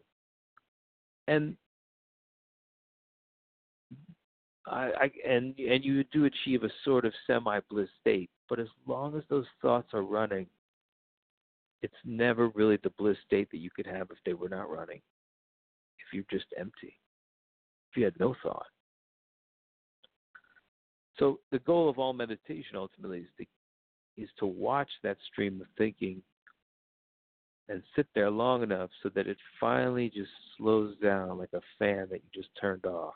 and 1.28 1.56
I, 4.66 4.90
I 5.00 5.11
and 5.28 5.56
and 5.58 5.85
you 5.85 6.04
do 6.04 6.25
achieve 6.25 6.64
a 6.64 6.70
sort 6.85 7.04
of 7.04 7.12
semi 7.26 7.61
bliss 7.70 7.88
state, 8.00 8.30
but 8.49 8.58
as 8.58 8.68
long 8.87 9.16
as 9.16 9.23
those 9.28 9.46
thoughts 9.62 9.88
are 9.92 10.02
running, 10.02 10.46
it's 11.82 11.94
never 12.04 12.49
really 12.49 12.78
the 12.82 12.90
bliss 12.99 13.16
state 13.25 13.49
that 13.50 13.58
you 13.58 13.70
could 13.70 13.87
have 13.87 14.11
if 14.11 14.18
they 14.25 14.35
were 14.35 14.49
not 14.49 14.70
running. 14.70 15.00
If 15.99 16.12
you're 16.12 16.25
just 16.30 16.52
empty, 16.58 16.99
if 17.90 17.96
you 17.96 18.04
had 18.04 18.18
no 18.18 18.35
thought. 18.42 18.66
So 21.18 21.40
the 21.50 21.61
goal 21.61 21.88
of 21.88 21.99
all 21.99 22.12
meditation 22.12 22.76
ultimately 22.76 23.20
is 23.20 23.26
to 23.38 23.46
is 24.16 24.28
to 24.38 24.46
watch 24.46 24.88
that 25.02 25.16
stream 25.30 25.61
of 25.61 25.66
thinking 25.76 26.23
and 27.68 27.82
sit 27.94 28.06
there 28.14 28.30
long 28.30 28.62
enough 28.62 28.90
so 29.02 29.08
that 29.14 29.26
it 29.26 29.37
finally 29.58 30.11
just 30.14 30.30
slows 30.56 30.96
down 31.02 31.38
like 31.38 31.52
a 31.52 31.61
fan 31.78 32.06
that 32.11 32.23
you 32.23 32.30
just 32.42 32.49
turned 32.61 32.87
off. 32.87 33.14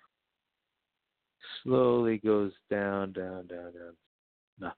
Slowly 1.62 2.18
goes 2.18 2.52
down, 2.70 3.12
down, 3.12 3.46
down, 3.46 3.72
down. 3.72 3.96
Nothing. 4.58 4.76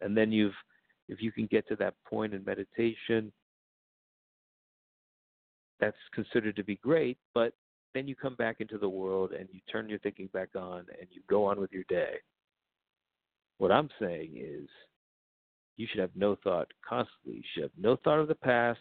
And 0.00 0.16
then 0.16 0.32
you've, 0.32 0.54
if 1.08 1.20
you 1.20 1.32
can 1.32 1.46
get 1.46 1.66
to 1.68 1.76
that 1.76 1.94
point 2.08 2.34
in 2.34 2.44
meditation, 2.44 3.32
that's 5.80 5.96
considered 6.14 6.56
to 6.56 6.64
be 6.64 6.76
great, 6.76 7.18
but 7.34 7.52
then 7.94 8.06
you 8.06 8.14
come 8.14 8.36
back 8.36 8.60
into 8.60 8.78
the 8.78 8.88
world 8.88 9.32
and 9.32 9.48
you 9.52 9.60
turn 9.70 9.88
your 9.88 9.98
thinking 9.98 10.28
back 10.32 10.50
on 10.56 10.86
and 10.98 11.08
you 11.10 11.20
go 11.28 11.44
on 11.44 11.60
with 11.60 11.72
your 11.72 11.84
day. 11.88 12.14
What 13.62 13.70
I'm 13.70 13.90
saying 14.00 14.32
is, 14.34 14.68
you 15.76 15.86
should 15.88 16.00
have 16.00 16.16
no 16.16 16.36
thought 16.42 16.66
constantly. 16.84 17.36
You 17.36 17.42
should 17.54 17.62
have 17.62 17.70
no 17.78 17.94
thought 17.94 18.18
of 18.18 18.26
the 18.26 18.34
past, 18.34 18.80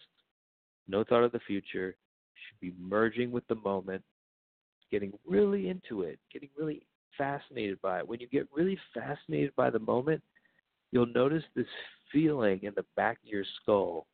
no 0.88 1.04
thought 1.04 1.24
of 1.24 1.32
the 1.32 1.40
future. 1.46 1.96
You 2.34 2.42
should 2.48 2.60
be 2.60 2.84
merging 2.84 3.30
with 3.30 3.46
the 3.46 3.54
moment, 3.54 4.02
getting 4.90 5.14
really 5.24 5.70
into 5.70 6.02
it, 6.02 6.18
getting 6.34 6.50
really 6.58 6.82
fascinated 7.16 7.80
by 7.84 8.00
it. 8.00 8.08
When 8.08 8.20
you 8.22 8.28
get 8.28 8.48
really 8.52 8.76
fascinated 8.92 9.52
by 9.56 9.70
the 9.70 9.78
moment, 9.78 10.24
you'll 10.92 11.06
notice 11.06 11.44
this 11.56 11.68
feeling 12.12 12.62
in 12.64 12.74
the 12.76 12.86
back 12.96 13.20
of 13.24 13.30
your 13.30 13.46
skull. 13.62 14.08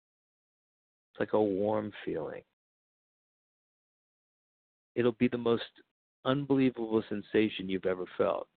It's 1.13 1.21
like 1.21 1.31
a 1.31 1.41
warm 1.41 1.93
feeling. 2.03 2.41
It'll 4.95 5.13
be 5.13 5.29
the 5.29 5.37
most 5.37 5.63
unbelievable 6.25 7.01
sensation 7.07 7.69
you've 7.69 7.85
ever 7.85 8.03
felt. 8.17 8.49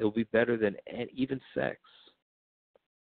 It'll 0.00 0.10
be 0.10 0.24
better 0.24 0.56
than 0.56 0.76
even 1.14 1.38
sex. 1.54 1.76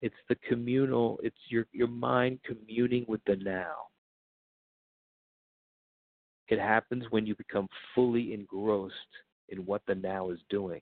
It's 0.02 0.12
the 0.28 0.34
communal, 0.48 1.20
it's 1.22 1.38
your, 1.48 1.66
your 1.70 1.86
mind 1.86 2.40
communing 2.44 3.04
with 3.06 3.20
the 3.26 3.36
now. 3.36 3.74
It 6.48 6.58
happens 6.58 7.04
when 7.10 7.26
you 7.26 7.36
become 7.36 7.68
fully 7.94 8.34
engrossed 8.34 8.94
in 9.50 9.64
what 9.66 9.82
the 9.86 9.94
now 9.94 10.30
is 10.30 10.40
doing. 10.50 10.80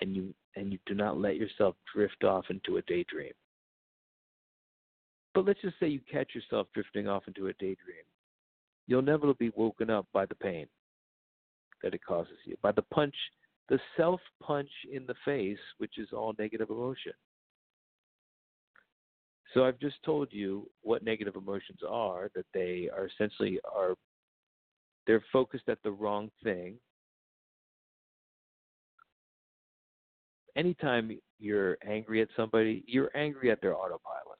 And 0.00 0.16
you 0.16 0.34
and 0.56 0.72
you 0.72 0.78
do 0.86 0.94
not 0.94 1.18
let 1.18 1.36
yourself 1.36 1.74
drift 1.94 2.24
off 2.24 2.46
into 2.48 2.78
a 2.78 2.82
daydream. 2.82 3.32
But 5.34 5.44
let's 5.44 5.60
just 5.60 5.78
say 5.78 5.88
you 5.88 6.00
catch 6.10 6.34
yourself 6.34 6.68
drifting 6.72 7.06
off 7.06 7.24
into 7.26 7.48
a 7.48 7.52
daydream. 7.54 8.04
You'll 8.86 9.02
never 9.02 9.34
be 9.34 9.50
woken 9.54 9.90
up 9.90 10.06
by 10.14 10.24
the 10.24 10.34
pain 10.34 10.66
that 11.82 11.92
it 11.92 12.02
causes 12.02 12.38
you, 12.46 12.56
by 12.62 12.72
the 12.72 12.82
punch, 12.82 13.14
the 13.68 13.78
self 13.96 14.20
punch 14.42 14.70
in 14.92 15.06
the 15.06 15.14
face, 15.24 15.58
which 15.78 15.98
is 15.98 16.08
all 16.12 16.34
negative 16.38 16.70
emotion. 16.70 17.12
So 19.54 19.64
I've 19.64 19.78
just 19.78 19.96
told 20.04 20.28
you 20.32 20.68
what 20.82 21.02
negative 21.02 21.36
emotions 21.36 21.80
are, 21.88 22.30
that 22.34 22.46
they 22.52 22.90
are 22.94 23.06
essentially 23.06 23.58
are 23.74 23.94
they're 25.06 25.24
focused 25.32 25.68
at 25.68 25.78
the 25.82 25.90
wrong 25.90 26.30
thing. 26.42 26.78
Anytime 30.56 31.16
you're 31.38 31.78
angry 31.86 32.22
at 32.22 32.28
somebody, 32.36 32.82
you're 32.86 33.10
angry 33.16 33.50
at 33.50 33.60
their 33.60 33.74
autopilot. 33.76 34.38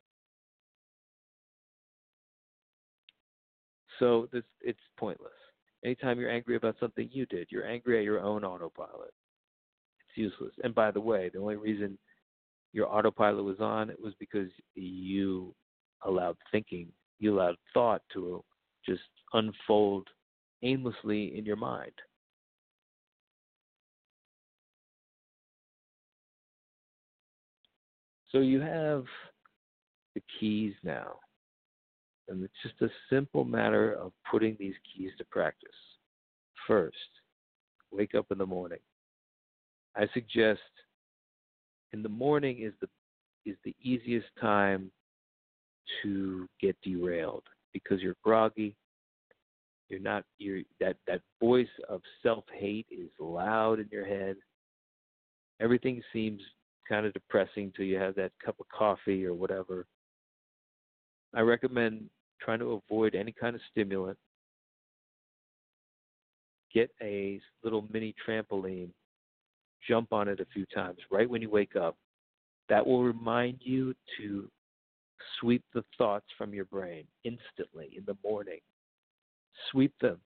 So 3.99 4.29
this 4.33 4.43
it's 4.61 4.79
pointless. 4.99 5.33
Anytime 5.87 6.19
you're 6.19 6.31
angry 6.31 6.57
about 6.57 6.75
something 6.81 7.09
you 7.13 7.27
did, 7.27 7.47
you're 7.49 7.65
angry 7.65 7.99
at 7.99 8.05
your 8.05 8.21
own 8.21 8.43
autopilot. 8.43 9.13
It's 10.01 10.17
useless. 10.17 10.53
And 10.65 10.75
by 10.75 10.91
the 10.91 11.01
way, 11.01 11.31
the 11.33 11.39
only 11.39 11.55
reason 11.55 11.97
your 12.73 12.93
autopilot 12.93 13.45
was 13.45 13.61
on, 13.61 13.89
it 13.89 14.03
was 14.03 14.13
because 14.19 14.49
you 14.75 15.55
allowed 16.05 16.37
thinking, 16.51 16.89
you 17.21 17.39
allowed 17.39 17.55
thought 17.73 18.03
to 18.15 18.43
just 18.85 19.03
unfold 19.33 20.09
aimlessly 20.65 21.39
in 21.39 21.45
your 21.45 21.55
mind. 21.55 21.93
So 28.33 28.39
you 28.39 28.61
have 28.61 29.05
the 30.17 30.23
keys 30.41 30.75
now. 30.83 31.21
And 32.29 32.43
it's 32.43 32.53
just 32.61 32.83
a 32.83 32.89
simple 33.09 33.45
matter 33.45 33.93
of 33.95 34.11
putting 34.29 34.57
these 34.59 34.75
keys 34.93 35.13
practice. 35.37 35.69
First, 36.67 36.97
wake 37.93 38.15
up 38.15 38.25
in 38.31 38.39
the 38.39 38.47
morning. 38.47 38.79
I 39.95 40.07
suggest 40.15 40.61
in 41.93 42.03
the 42.03 42.09
morning 42.09 42.63
is 42.63 42.73
the 42.81 42.89
is 43.45 43.57
the 43.63 43.75
easiest 43.83 44.29
time 44.41 44.91
to 46.03 46.49
get 46.59 46.75
derailed 46.83 47.45
because 47.75 48.01
you're 48.01 48.17
groggy. 48.25 48.75
You're 49.91 50.01
not 50.01 50.25
you're 50.39 50.63
that 50.81 50.97
that 51.07 51.21
voice 51.39 51.69
of 51.87 52.01
self 52.23 52.45
hate 52.59 52.87
is 52.91 53.11
loud 53.21 53.79
in 53.79 53.89
your 53.93 54.07
head. 54.07 54.37
everything 55.61 56.03
seems 56.15 56.41
kind 56.89 57.05
of 57.05 57.13
depressing 57.13 57.75
till 57.77 57.85
you 57.85 57.99
have 57.99 58.15
that 58.15 58.33
cup 58.43 58.57
of 58.59 58.67
coffee 58.69 59.27
or 59.27 59.35
whatever. 59.35 59.85
I 61.35 61.41
recommend 61.41 62.09
trying 62.41 62.61
to 62.61 62.81
avoid 62.89 63.15
any 63.15 63.33
kind 63.33 63.55
of 63.55 63.61
stimulant. 63.71 64.19
Get 66.77 66.91
a 67.01 67.41
little 67.65 67.87
mini 67.91 68.15
trampoline, 68.29 68.91
jump 69.89 70.13
on 70.13 70.29
it 70.29 70.41
a 70.41 70.47
few 70.53 70.67
times 70.75 70.99
right 71.11 71.29
when 71.29 71.41
you 71.41 71.49
wake 71.49 71.75
up. 71.75 71.97
That 72.69 72.87
will 72.87 73.03
remind 73.03 73.61
you 73.63 73.95
to 74.19 74.51
sweep 75.41 75.65
the 75.73 75.83
thoughts 75.97 76.27
from 76.37 76.53
your 76.53 76.67
brain 76.67 77.05
instantly 77.25 77.95
in 77.97 78.05
the 78.05 78.19
morning. 78.23 78.59
Sweep 79.71 79.95
them. 80.03 80.19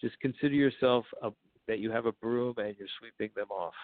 Just 0.00 0.18
consider 0.20 0.54
yourself 0.54 1.04
a, 1.22 1.30
that 1.68 1.78
you 1.78 1.90
have 1.90 2.06
a 2.06 2.12
broom 2.12 2.54
and 2.56 2.74
you're 2.78 2.88
sweeping 2.98 3.28
them 3.36 3.50
off, 3.50 3.74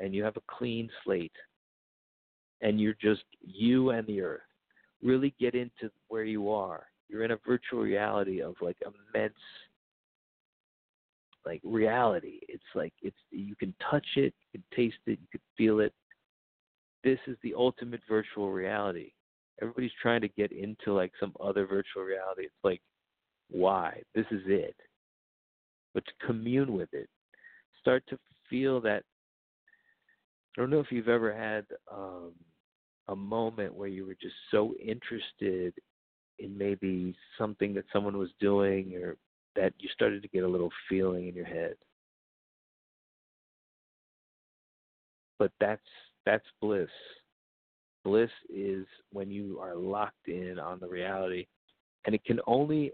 and 0.00 0.14
you 0.14 0.24
have 0.24 0.38
a 0.38 0.42
clean 0.48 0.88
slate, 1.04 1.36
and 2.62 2.80
you're 2.80 2.96
just 3.02 3.24
you 3.42 3.90
and 3.90 4.06
the 4.06 4.22
earth. 4.22 4.40
Really 5.02 5.34
get 5.38 5.54
into 5.54 5.90
where 6.08 6.24
you 6.24 6.50
are. 6.50 6.86
You're 7.10 7.24
in 7.24 7.32
a 7.32 7.38
virtual 7.46 7.80
reality 7.80 8.40
of 8.40 8.54
like 8.62 8.78
immense 8.80 9.34
like 11.46 11.60
reality. 11.64 12.40
It's 12.48 12.62
like 12.74 12.92
it's 13.00 13.16
you 13.30 13.56
can 13.56 13.74
touch 13.90 14.06
it, 14.16 14.34
you 14.52 14.60
can 14.60 14.64
taste 14.76 14.98
it, 15.06 15.18
you 15.20 15.28
can 15.30 15.40
feel 15.56 15.80
it. 15.80 15.94
This 17.04 17.18
is 17.26 17.36
the 17.42 17.54
ultimate 17.56 18.00
virtual 18.08 18.50
reality. 18.50 19.12
Everybody's 19.62 19.92
trying 20.02 20.20
to 20.22 20.28
get 20.28 20.52
into 20.52 20.92
like 20.92 21.12
some 21.18 21.32
other 21.40 21.66
virtual 21.66 22.02
reality. 22.02 22.42
It's 22.42 22.64
like 22.64 22.82
why? 23.48 24.02
This 24.14 24.26
is 24.30 24.42
it. 24.46 24.74
But 25.94 26.04
to 26.04 26.26
commune 26.26 26.72
with 26.72 26.92
it. 26.92 27.08
Start 27.80 28.02
to 28.08 28.18
feel 28.50 28.80
that 28.80 29.04
I 30.56 30.60
don't 30.60 30.70
know 30.70 30.80
if 30.80 30.90
you've 30.90 31.08
ever 31.08 31.32
had 31.32 31.64
um 31.90 32.32
a 33.08 33.16
moment 33.16 33.72
where 33.72 33.88
you 33.88 34.04
were 34.04 34.16
just 34.20 34.34
so 34.50 34.74
interested 34.84 35.72
in 36.40 36.58
maybe 36.58 37.14
something 37.38 37.72
that 37.74 37.84
someone 37.92 38.18
was 38.18 38.30
doing 38.40 38.94
or 38.96 39.16
that 39.56 39.72
you 39.78 39.88
started 39.92 40.22
to 40.22 40.28
get 40.28 40.44
a 40.44 40.48
little 40.48 40.70
feeling 40.88 41.28
in 41.28 41.34
your 41.34 41.46
head. 41.46 41.74
But 45.38 45.52
that's 45.60 45.82
that's 46.24 46.44
bliss. 46.60 46.88
Bliss 48.04 48.30
is 48.48 48.86
when 49.12 49.30
you 49.30 49.58
are 49.60 49.74
locked 49.74 50.28
in 50.28 50.58
on 50.58 50.78
the 50.80 50.88
reality 50.88 51.46
and 52.04 52.14
it 52.14 52.24
can 52.24 52.40
only 52.46 52.92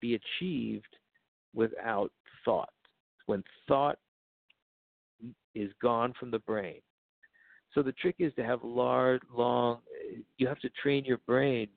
be 0.00 0.14
achieved 0.14 0.96
without 1.54 2.10
thought. 2.44 2.72
When 3.26 3.44
thought 3.66 3.98
is 5.54 5.70
gone 5.82 6.14
from 6.18 6.30
the 6.30 6.38
brain. 6.40 6.80
So 7.74 7.82
the 7.82 7.92
trick 7.92 8.16
is 8.18 8.32
to 8.36 8.44
have 8.44 8.64
large, 8.64 9.20
long, 9.34 9.78
you 10.38 10.46
have 10.46 10.60
to 10.60 10.70
train 10.82 11.04
your 11.04 11.18
brain 11.26 11.68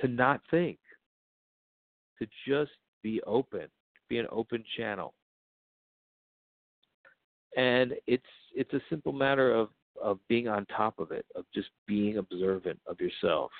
to 0.00 0.08
not 0.08 0.40
think 0.50 0.78
to 2.18 2.26
just 2.46 2.72
be 3.02 3.20
open, 3.26 3.68
be 4.08 4.18
an 4.18 4.26
open 4.30 4.64
channel. 4.76 5.14
And 7.56 7.94
it's 8.06 8.22
it's 8.54 8.72
a 8.72 8.80
simple 8.88 9.12
matter 9.12 9.52
of 9.52 9.68
of 10.02 10.18
being 10.28 10.48
on 10.48 10.64
top 10.66 10.98
of 10.98 11.10
it, 11.10 11.26
of 11.34 11.44
just 11.54 11.68
being 11.86 12.18
observant 12.18 12.78
of 12.86 13.00
yourself. 13.00 13.50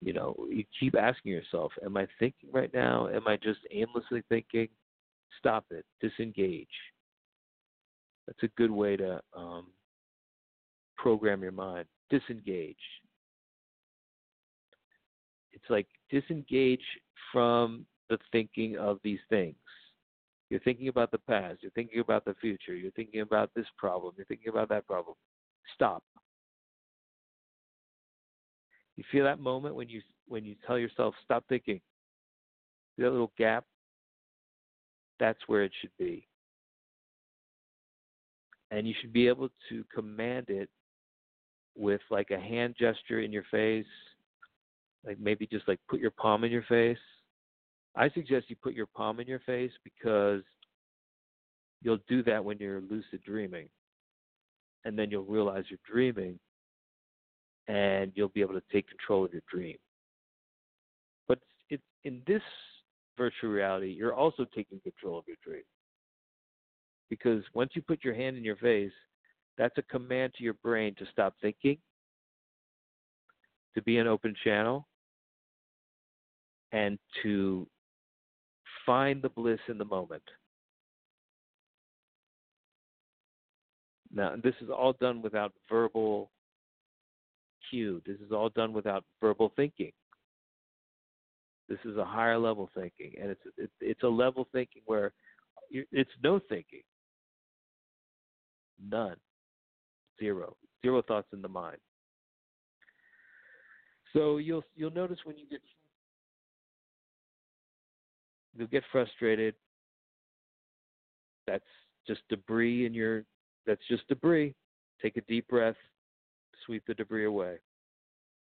You 0.00 0.12
know, 0.12 0.36
you 0.48 0.64
keep 0.78 0.94
asking 0.96 1.32
yourself, 1.32 1.72
am 1.84 1.96
I 1.96 2.06
thinking 2.18 2.50
right 2.52 2.72
now? 2.72 3.08
Am 3.08 3.26
I 3.26 3.36
just 3.36 3.60
aimlessly 3.72 4.22
thinking? 4.28 4.68
Stop 5.38 5.66
it. 5.70 5.84
Disengage. 6.00 6.68
That's 8.26 8.42
a 8.42 8.48
good 8.56 8.70
way 8.70 8.96
to 8.96 9.20
um, 9.36 9.66
program 10.96 11.42
your 11.42 11.52
mind. 11.52 11.86
Disengage. 12.10 12.76
It's 15.52 15.68
like 15.68 15.86
disengage 16.10 16.82
from 17.32 17.86
the 18.08 18.18
thinking 18.32 18.76
of 18.76 18.98
these 19.02 19.20
things. 19.28 19.56
You're 20.50 20.60
thinking 20.60 20.88
about 20.88 21.10
the 21.10 21.18
past, 21.18 21.58
you're 21.60 21.72
thinking 21.72 22.00
about 22.00 22.24
the 22.24 22.34
future, 22.40 22.74
you're 22.74 22.90
thinking 22.92 23.20
about 23.20 23.50
this 23.54 23.66
problem, 23.76 24.14
you're 24.16 24.26
thinking 24.26 24.48
about 24.48 24.70
that 24.70 24.86
problem. 24.86 25.14
Stop. 25.74 26.02
You 28.96 29.04
feel 29.12 29.24
that 29.24 29.38
moment 29.38 29.74
when 29.74 29.88
you 29.88 30.00
when 30.26 30.44
you 30.44 30.56
tell 30.66 30.78
yourself 30.78 31.14
stop 31.24 31.44
thinking. 31.48 31.80
See 32.96 33.02
that 33.02 33.10
little 33.10 33.32
gap? 33.38 33.64
That's 35.20 35.38
where 35.46 35.62
it 35.62 35.72
should 35.80 35.92
be. 35.98 36.26
And 38.70 38.88
you 38.88 38.94
should 39.00 39.12
be 39.12 39.28
able 39.28 39.50
to 39.68 39.84
command 39.94 40.46
it 40.48 40.68
with 41.76 42.00
like 42.10 42.30
a 42.30 42.40
hand 42.40 42.74
gesture 42.78 43.20
in 43.20 43.32
your 43.32 43.44
face, 43.50 43.86
like 45.04 45.18
maybe 45.20 45.46
just 45.46 45.66
like 45.68 45.80
put 45.88 46.00
your 46.00 46.10
palm 46.10 46.44
in 46.44 46.50
your 46.50 46.64
face 46.64 46.98
I 47.98 48.08
suggest 48.10 48.48
you 48.48 48.54
put 48.62 48.74
your 48.74 48.86
palm 48.86 49.18
in 49.18 49.26
your 49.26 49.40
face 49.40 49.72
because 49.82 50.42
you'll 51.82 51.98
do 52.08 52.22
that 52.24 52.44
when 52.44 52.58
you're 52.58 52.80
lucid 52.80 53.20
dreaming. 53.24 53.68
And 54.84 54.96
then 54.96 55.10
you'll 55.10 55.24
realize 55.24 55.64
you're 55.68 55.80
dreaming 55.90 56.38
and 57.66 58.12
you'll 58.14 58.28
be 58.28 58.40
able 58.40 58.54
to 58.54 58.62
take 58.72 58.86
control 58.88 59.24
of 59.24 59.32
your 59.32 59.42
dream. 59.52 59.76
But 61.26 61.40
it's 61.70 61.82
in 62.04 62.22
this 62.26 62.42
virtual 63.16 63.50
reality, 63.50 63.88
you're 63.90 64.14
also 64.14 64.46
taking 64.54 64.80
control 64.80 65.18
of 65.18 65.24
your 65.26 65.36
dream. 65.44 65.64
Because 67.10 67.42
once 67.52 67.72
you 67.74 67.82
put 67.82 68.04
your 68.04 68.14
hand 68.14 68.36
in 68.36 68.44
your 68.44 68.56
face, 68.56 68.92
that's 69.58 69.76
a 69.76 69.82
command 69.82 70.34
to 70.38 70.44
your 70.44 70.54
brain 70.54 70.94
to 70.98 71.06
stop 71.10 71.34
thinking, 71.42 71.78
to 73.74 73.82
be 73.82 73.98
an 73.98 74.06
open 74.06 74.34
channel, 74.44 74.87
and 76.72 76.98
to 77.22 77.66
find 78.84 79.22
the 79.22 79.28
bliss 79.28 79.60
in 79.68 79.78
the 79.78 79.84
moment. 79.84 80.22
Now, 84.12 84.34
this 84.42 84.54
is 84.60 84.70
all 84.70 84.94
done 84.94 85.20
without 85.22 85.52
verbal 85.68 86.30
cue. 87.68 88.00
This 88.06 88.16
is 88.24 88.32
all 88.32 88.48
done 88.48 88.72
without 88.72 89.04
verbal 89.20 89.52
thinking. 89.54 89.92
This 91.68 91.78
is 91.84 91.98
a 91.98 92.04
higher 92.04 92.38
level 92.38 92.70
thinking, 92.74 93.12
and 93.20 93.30
it's 93.30 93.40
it's, 93.58 93.72
it's 93.80 94.02
a 94.02 94.08
level 94.08 94.48
thinking 94.52 94.80
where 94.86 95.12
it's 95.70 96.10
no 96.24 96.40
thinking, 96.48 96.80
none, 98.82 99.16
zero, 100.18 100.56
zero 100.80 101.02
thoughts 101.02 101.28
in 101.34 101.42
the 101.42 101.48
mind. 101.48 101.76
So 104.14 104.38
you'll 104.38 104.64
you'll 104.74 104.92
notice 104.92 105.18
when 105.24 105.36
you 105.36 105.46
get 105.46 105.60
you'll 108.56 108.68
get 108.68 108.84
frustrated. 108.90 109.54
That's 111.46 111.64
just 112.06 112.20
debris 112.28 112.86
in 112.86 112.94
your 112.94 113.24
that's 113.66 113.86
just 113.88 114.06
debris. 114.08 114.54
Take 115.00 115.16
a 115.16 115.20
deep 115.22 115.46
breath, 115.48 115.76
sweep 116.64 116.82
the 116.86 116.94
debris 116.94 117.26
away. 117.26 117.56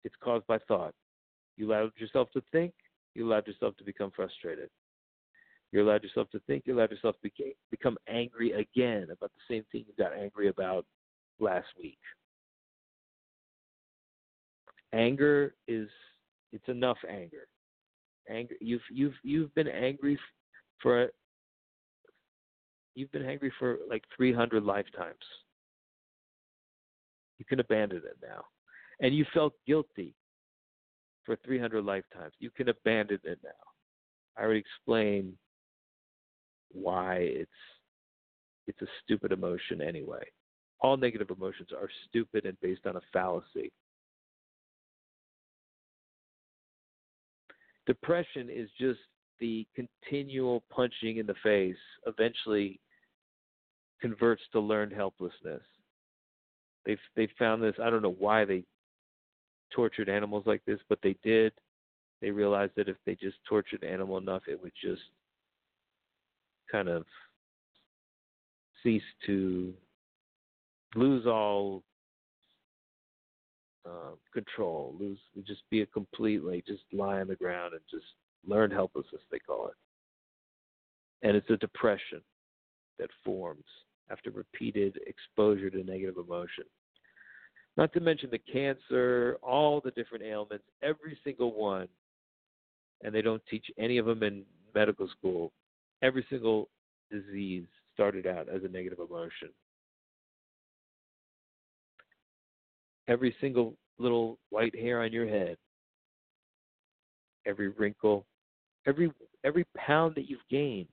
It's 0.05 0.15
caused 0.23 0.47
by 0.47 0.59
thought. 0.69 0.95
You 1.57 1.71
allowed 1.71 1.93
yourself 1.97 2.29
to 2.33 2.43
think, 2.53 2.75
you 3.15 3.27
allowed 3.27 3.47
yourself 3.47 3.77
to 3.79 3.85
become 3.85 4.13
frustrated. 4.15 4.69
You 5.73 5.83
allowed 5.83 6.05
yourself 6.05 6.31
to 6.31 6.41
think, 6.47 6.65
you 6.67 6.77
allowed 6.77 6.91
yourself 6.91 7.17
to 7.23 7.31
become 7.71 7.97
angry 8.09 8.53
again 8.53 9.05
about 9.05 9.31
the 9.33 9.55
same 9.55 9.65
thing 9.73 9.85
you 9.89 9.95
got 9.99 10.17
angry 10.17 10.49
about 10.49 10.85
last 11.41 11.67
week. 11.81 11.99
Anger 14.93 15.55
is 15.67 15.89
it's 16.53 16.69
enough 16.69 16.99
anger 17.09 17.49
angry. 18.29 18.57
You've 18.61 18.83
you've 18.91 19.15
you've 19.23 19.55
been 19.55 19.69
angry 19.69 20.19
for 20.81 21.09
you've 22.95 23.13
been 23.13 23.27
angry 23.27 23.53
for 23.59 23.79
like 23.89 24.05
300 24.17 24.63
lifetimes. 24.63 25.17
You 27.39 27.45
can 27.45 27.61
abandon 27.61 27.99
it 27.99 28.17
now, 28.23 28.45
and 29.01 29.15
you 29.15 29.25
felt 29.35 29.55
guilty 29.67 30.15
for 31.25 31.37
300 31.45 31.85
lifetimes. 31.85 32.33
You 32.39 32.51
can 32.51 32.69
abandon 32.69 33.19
it 33.25 33.39
now. 33.43 33.51
I 34.37 34.43
already 34.43 34.61
explained 34.61 35.35
why 36.73 37.17
it's 37.21 37.51
it's 38.67 38.83
a 38.83 38.87
stupid 39.03 39.33
emotion 39.33 39.81
anyway. 39.81 40.25
All 40.81 40.97
negative 40.97 41.31
emotions 41.31 41.69
are 41.73 41.89
stupid 42.09 42.47
and 42.47 42.61
based 42.61 42.87
on 42.87 42.97
a 42.97 43.01
fallacy. 43.13 43.73
Depression 47.87 48.49
is 48.51 48.69
just 48.79 49.01
the 49.41 49.67
continual 49.75 50.63
punching 50.71 51.19
in 51.19 51.27
the 51.27 51.35
face 51.43 51.77
eventually 52.07 52.81
converts 54.01 54.43
to 54.53 54.61
learned 54.61 54.93
helplessness. 54.93 55.63
They've 56.87 56.99
they 57.17 57.29
found 57.39 57.63
this. 57.63 57.75
I 57.83 57.91
don't 57.91 58.03
know 58.03 58.17
why 58.19 58.45
they 58.45 58.65
tortured 59.71 60.09
animals 60.09 60.45
like 60.47 60.63
this, 60.67 60.81
but 60.89 60.99
they 61.03 61.17
did. 61.23 61.53
They 62.21 62.31
realized 62.31 62.73
that 62.77 62.89
if 62.89 62.97
they 63.05 63.15
just 63.17 63.37
tortured 63.49 63.83
an 63.83 63.89
animal 63.89 64.19
enough, 64.19 64.43
it 64.49 64.63
would 64.63 64.73
just 64.81 65.03
kind 66.71 66.89
of 66.89 67.05
cease 68.83 69.03
to 69.27 69.73
lose 70.95 71.27
all 71.27 71.83
uh, 73.87 74.13
control, 74.33 74.95
lose 74.99 75.19
just 75.47 75.63
be 75.71 75.83
a 75.83 75.87
completely 75.87 76.63
just 76.67 76.83
lie 76.93 77.21
on 77.21 77.29
the 77.29 77.37
ground 77.37 77.75
and 77.75 77.83
just 77.91 78.07
learn 78.47 78.71
helplessness 78.71 79.23
they 79.31 79.39
call 79.39 79.69
it. 79.69 79.75
And 81.27 81.37
it's 81.37 81.51
a 81.51 81.57
depression 81.57 82.21
that 82.99 83.11
forms 83.25 83.65
after 84.11 84.31
repeated 84.31 84.99
exposure 85.07 85.71
to 85.71 85.83
negative 85.83 86.17
emotion. 86.17 86.65
Not 87.77 87.93
to 87.95 88.01
mention 88.01 88.31
the 88.31 88.39
cancer, 88.39 89.39
all 89.43 89.81
the 89.81 89.91
different 89.93 90.25
ailments, 90.25 90.65
every 90.83 91.19
single 91.25 91.53
one, 91.53 91.89
and 93.03 93.15
they 93.15 93.23
don't 93.23 93.43
teach 93.51 93.67
any 93.79 93.99
of 93.99 94.07
them 94.07 94.23
in 94.23 94.45
medical 94.75 95.09
school. 95.09 95.53
Every 96.03 96.25
single 96.31 96.69
disease 97.11 97.67
started 97.93 98.27
out 98.27 98.49
as 98.49 98.63
a 98.65 98.69
negative 98.69 98.99
emotion. 98.99 99.51
Every 103.09 103.35
single 103.41 103.75
little 103.99 104.39
white 104.51 104.75
hair 104.75 105.03
on 105.03 105.13
your 105.13 105.29
head, 105.29 105.57
every 107.47 107.69
wrinkle, 107.69 108.27
every 108.87 109.11
every 109.45 109.67
pound 109.77 110.15
that 110.15 110.29
you've 110.29 110.41
gained 110.51 110.89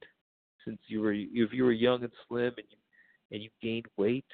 since 0.65 0.79
you 0.87 1.01
were 1.01 1.13
if 1.13 1.53
you 1.53 1.63
were 1.63 1.71
young 1.71 2.03
and 2.03 2.11
slim 2.27 2.53
and 2.57 2.65
you 2.69 2.77
and 3.31 3.41
you 3.41 3.49
gained 3.61 3.85
weight, 3.97 4.25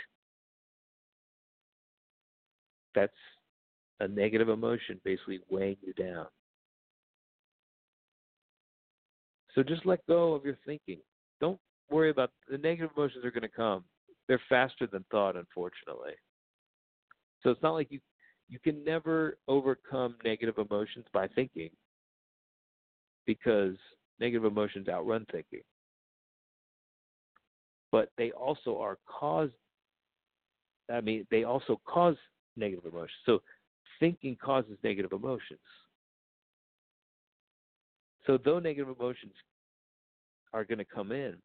that's 2.96 3.14
a 4.00 4.08
negative 4.08 4.50
emotion 4.50 5.00
basically 5.04 5.40
weighing 5.50 5.78
you 5.82 5.94
down. 5.94 6.28
So 9.54 9.64
just 9.64 9.86
let 9.86 10.06
go 10.08 10.34
of 10.34 10.46
your 10.46 10.58
thinking. 10.66 11.00
Don't 11.42 11.60
worry 11.90 12.10
about 12.10 12.32
the 12.50 12.58
negative 12.58 12.92
emotions 12.96 13.26
are 13.26 13.32
going 13.32 13.42
to 13.42 13.48
come. 13.48 13.84
They're 14.28 14.42
faster 14.50 14.88
than 14.88 15.06
thought, 15.10 15.36
unfortunately. 15.36 16.14
So 17.44 17.50
it's 17.50 17.62
not 17.62 17.74
like 17.74 17.92
you 17.92 18.00
you 18.50 18.60
can 18.60 18.84
never 18.84 19.38
overcome 19.48 20.16
negative 20.24 20.58
emotions 20.58 21.06
by 21.14 21.28
thinking 21.28 21.70
because 23.26 23.76
negative 24.20 24.46
emotions 24.46 24.88
outrun 24.88 25.26
thinking. 25.32 25.62
But 27.92 28.10
they 28.18 28.32
also 28.32 28.80
are 28.80 28.98
caused 29.06 29.54
I 30.92 31.02
mean, 31.02 31.28
they 31.30 31.44
also 31.44 31.82
cause 31.86 32.16
negative 32.56 32.86
emotions. 32.86 33.12
So 33.26 33.42
thinking 34.00 34.38
causes 34.42 34.78
negative 34.84 35.12
emotions. 35.12 35.60
So 38.26 38.38
though 38.44 38.60
negative 38.60 38.96
emotions 38.98 39.34
are 40.54 40.64
going 40.64 40.78
to 40.78 40.86
come 40.86 41.12
in, 41.12 41.36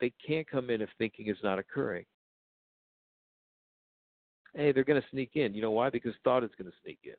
they 0.00 0.12
can't 0.26 0.48
come 0.48 0.70
in 0.70 0.80
if 0.80 0.88
thinking 0.98 1.28
is 1.28 1.36
not 1.42 1.58
occurring. 1.58 2.04
Hey, 4.54 4.72
they're 4.72 4.84
going 4.84 5.00
to 5.00 5.08
sneak 5.10 5.30
in. 5.34 5.54
You 5.54 5.62
know 5.62 5.70
why? 5.70 5.90
Because 5.90 6.14
thought 6.24 6.44
is 6.44 6.50
going 6.58 6.70
to 6.70 6.76
sneak 6.82 6.98
in. 7.04 7.14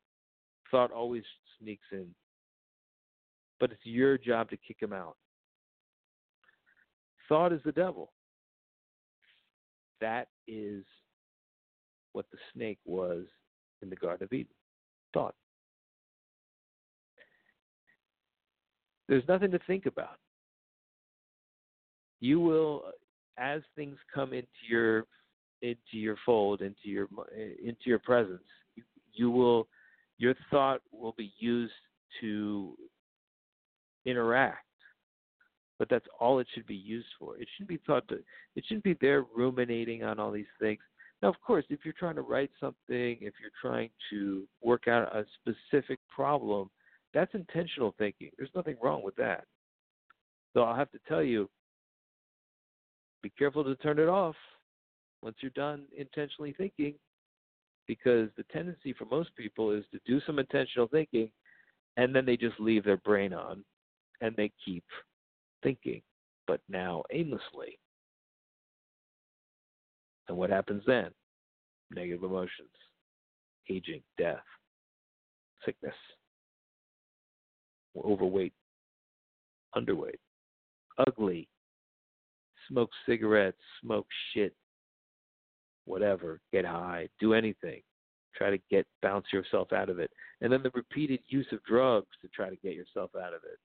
Thought 0.69 0.91
always 0.91 1.23
sneaks 1.59 1.85
in. 1.91 2.07
But 3.59 3.71
it's 3.71 3.85
your 3.85 4.17
job 4.17 4.49
to 4.49 4.57
kick 4.57 4.77
him 4.81 4.93
out. 4.93 5.15
Thought 7.29 7.53
is 7.53 7.61
the 7.63 7.71
devil. 7.71 8.11
That 10.01 10.27
is 10.47 10.83
what 12.13 12.25
the 12.31 12.37
snake 12.53 12.79
was 12.85 13.25
in 13.81 13.89
the 13.89 13.95
Garden 13.95 14.25
of 14.25 14.33
Eden. 14.33 14.53
Thought. 15.13 15.35
There's 19.07 19.27
nothing 19.27 19.51
to 19.51 19.59
think 19.67 19.85
about. 19.85 20.17
You 22.19 22.39
will, 22.39 22.83
as 23.37 23.61
things 23.75 23.97
come 24.13 24.33
into 24.33 24.47
your 24.67 25.05
into 25.61 25.77
your 25.93 26.17
fold, 26.25 26.61
into 26.61 26.85
your 26.85 27.07
eh, 27.35 27.53
into 27.63 27.85
your 27.85 27.99
presence, 27.99 28.43
you, 28.75 28.83
you 29.13 29.31
will, 29.31 29.67
your 30.17 30.35
thought 30.49 30.81
will 30.91 31.13
be 31.17 31.31
used 31.39 31.73
to 32.21 32.75
interact 34.05 34.65
but 35.81 35.89
that's 35.89 36.05
all 36.19 36.37
it 36.37 36.45
should 36.53 36.67
be 36.67 36.75
used 36.75 37.07
for. 37.17 37.35
It 37.39 37.47
shouldn't 37.55 37.69
be 37.69 37.79
thought 37.87 38.07
to. 38.09 38.19
It 38.55 38.63
shouldn't 38.67 38.83
be 38.83 38.95
there 39.01 39.25
ruminating 39.35 40.03
on 40.03 40.19
all 40.19 40.29
these 40.29 40.45
things. 40.59 40.77
Now, 41.23 41.29
of 41.29 41.41
course, 41.41 41.65
if 41.71 41.79
you're 41.83 41.95
trying 41.97 42.13
to 42.17 42.21
write 42.21 42.51
something, 42.59 43.17
if 43.19 43.33
you're 43.41 43.49
trying 43.59 43.89
to 44.11 44.47
work 44.61 44.87
out 44.87 45.11
a 45.15 45.25
specific 45.39 45.97
problem, 46.07 46.69
that's 47.15 47.33
intentional 47.33 47.95
thinking. 47.97 48.29
There's 48.37 48.51
nothing 48.53 48.75
wrong 48.79 49.01
with 49.03 49.15
that. 49.15 49.45
So 50.53 50.61
I'll 50.61 50.75
have 50.75 50.91
to 50.91 50.99
tell 51.07 51.23
you, 51.23 51.49
be 53.23 53.31
careful 53.31 53.63
to 53.63 53.75
turn 53.77 53.97
it 53.97 54.07
off 54.07 54.35
once 55.21 55.35
you're 55.41 55.51
done 55.51 55.83
intentionally 55.95 56.53
thinking, 56.57 56.95
because 57.87 58.29
the 58.37 58.43
tendency 58.51 58.93
for 58.93 59.05
most 59.05 59.35
people 59.35 59.71
is 59.71 59.83
to 59.91 59.99
do 60.05 60.21
some 60.25 60.39
intentional 60.39 60.87
thinking, 60.87 61.29
and 61.97 62.15
then 62.15 62.25
they 62.25 62.37
just 62.37 62.59
leave 62.59 62.83
their 62.83 62.97
brain 62.97 63.33
on, 63.33 63.63
and 64.21 64.35
they 64.35 64.51
keep 64.63 64.83
thinking, 65.63 66.01
but 66.47 66.61
now 66.69 67.03
aimlessly. 67.11 67.77
And 70.27 70.37
what 70.37 70.49
happens 70.49 70.83
then? 70.87 71.09
Negative 71.93 72.23
emotions, 72.23 72.69
aging, 73.69 74.01
death, 74.17 74.43
sickness, 75.65 75.93
overweight, 78.01 78.53
underweight, 79.75 80.19
ugly, 80.97 81.49
smoke 82.69 82.91
cigarettes, 83.05 83.57
smoke 83.81 84.07
shit, 84.33 84.55
whatever, 85.85 86.39
get 86.51 86.65
high, 86.65 87.07
do 87.19 87.33
anything. 87.33 87.81
Try 88.35 88.49
to 88.49 88.59
get 88.69 88.87
bounce 89.01 89.25
yourself 89.33 89.73
out 89.73 89.89
of 89.89 89.99
it. 89.99 90.09
And 90.39 90.51
then 90.51 90.63
the 90.63 90.71
repeated 90.73 91.19
use 91.27 91.47
of 91.51 91.63
drugs 91.63 92.07
to 92.21 92.29
try 92.29 92.49
to 92.49 92.55
get 92.57 92.75
yourself 92.75 93.11
out 93.15 93.33
of 93.33 93.41
it 93.43 93.59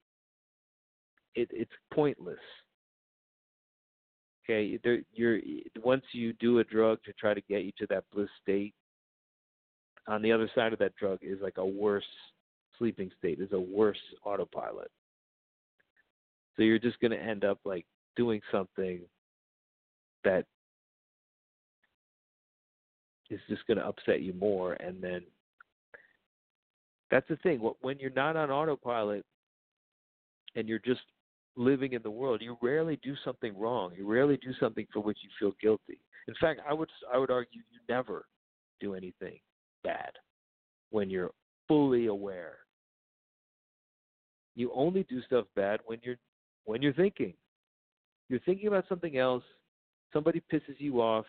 it, 1.37 1.48
it's 1.52 1.72
pointless. 1.92 2.38
Okay, 4.44 4.79
there, 4.83 4.98
you're 5.12 5.38
once 5.83 6.05
you 6.12 6.33
do 6.35 6.61
a 6.61 6.64
drug 6.64 6.98
to 7.05 7.12
try 7.12 7.35
to 7.35 7.40
get 7.42 7.64
you 7.64 7.72
to 7.79 7.87
that 7.90 8.05
bliss 8.12 8.29
state. 8.42 8.74
On 10.09 10.22
the 10.22 10.33
other 10.33 10.48
side 10.55 10.72
of 10.72 10.79
that 10.79 10.94
drug 10.96 11.18
is 11.20 11.40
like 11.42 11.59
a 11.59 11.66
worse 11.66 12.05
sleeping 12.79 13.11
state, 13.18 13.40
is 13.40 13.52
a 13.52 13.61
worse 13.61 13.98
autopilot. 14.24 14.90
So 16.57 16.62
you're 16.62 16.79
just 16.79 17.00
going 17.00 17.11
to 17.11 17.22
end 17.22 17.44
up 17.44 17.59
like 17.64 17.87
doing 18.16 18.40
something 18.52 19.00
that 20.24 20.44
is 23.30 23.40
just 23.48 23.66
going 23.66 23.78
to 23.78 23.86
upset 23.86 24.22
you 24.22 24.32
more, 24.34 24.74
and 24.74 25.02
then 25.02 25.22
that's 27.10 27.28
the 27.28 27.36
thing. 27.36 27.58
When 27.80 27.98
you're 27.98 28.10
not 28.10 28.36
on 28.36 28.50
autopilot 28.50 29.24
and 30.54 30.68
you're 30.68 30.80
just 30.80 31.00
living 31.56 31.92
in 31.92 32.02
the 32.02 32.10
world, 32.10 32.42
you 32.42 32.56
rarely 32.62 32.98
do 33.02 33.14
something 33.24 33.56
wrong. 33.58 33.92
You 33.96 34.10
rarely 34.10 34.36
do 34.38 34.52
something 34.58 34.86
for 34.92 35.00
which 35.00 35.18
you 35.22 35.30
feel 35.38 35.54
guilty. 35.60 36.00
In 36.28 36.34
fact, 36.40 36.60
I 36.68 36.74
would 36.74 36.90
I 37.12 37.18
would 37.18 37.30
argue 37.30 37.60
you 37.72 37.80
never 37.88 38.26
do 38.80 38.94
anything 38.94 39.38
bad 39.84 40.10
when 40.90 41.08
you're 41.08 41.30
fully 41.68 42.06
aware. 42.06 42.58
You 44.54 44.72
only 44.74 45.04
do 45.04 45.22
stuff 45.22 45.46
bad 45.54 45.80
when 45.86 45.98
you're 46.02 46.16
when 46.64 46.82
you're 46.82 46.92
thinking. 46.92 47.34
You're 48.28 48.40
thinking 48.40 48.66
about 48.66 48.86
something 48.88 49.16
else, 49.18 49.44
somebody 50.12 50.42
pisses 50.52 50.74
you 50.78 51.00
off 51.00 51.26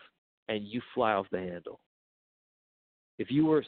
and 0.48 0.66
you 0.66 0.80
fly 0.94 1.12
off 1.12 1.26
the 1.30 1.38
handle. 1.38 1.78
If 3.18 3.30
you 3.30 3.46
were 3.46 3.64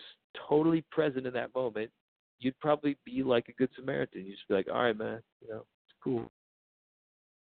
totally 0.49 0.85
present 0.91 1.27
in 1.27 1.33
that 1.35 1.55
moment, 1.55 1.91
you'd 2.39 2.59
probably 2.61 2.97
be 3.05 3.23
like 3.23 3.49
a 3.49 3.53
good 3.53 3.71
Samaritan. 3.77 4.25
You'd 4.25 4.37
just 4.37 4.49
be 4.49 4.55
like, 4.55 4.69
"All 4.69 4.83
right, 4.83 4.97
man, 4.97 5.23
you 5.41 5.49
know, 5.49 5.67
it's 5.87 5.97
cool 6.03 6.31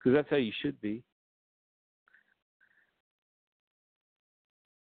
because 0.02 0.16
that's 0.16 0.30
how 0.30 0.36
you 0.36 0.52
should 0.62 0.80
be. 0.80 1.02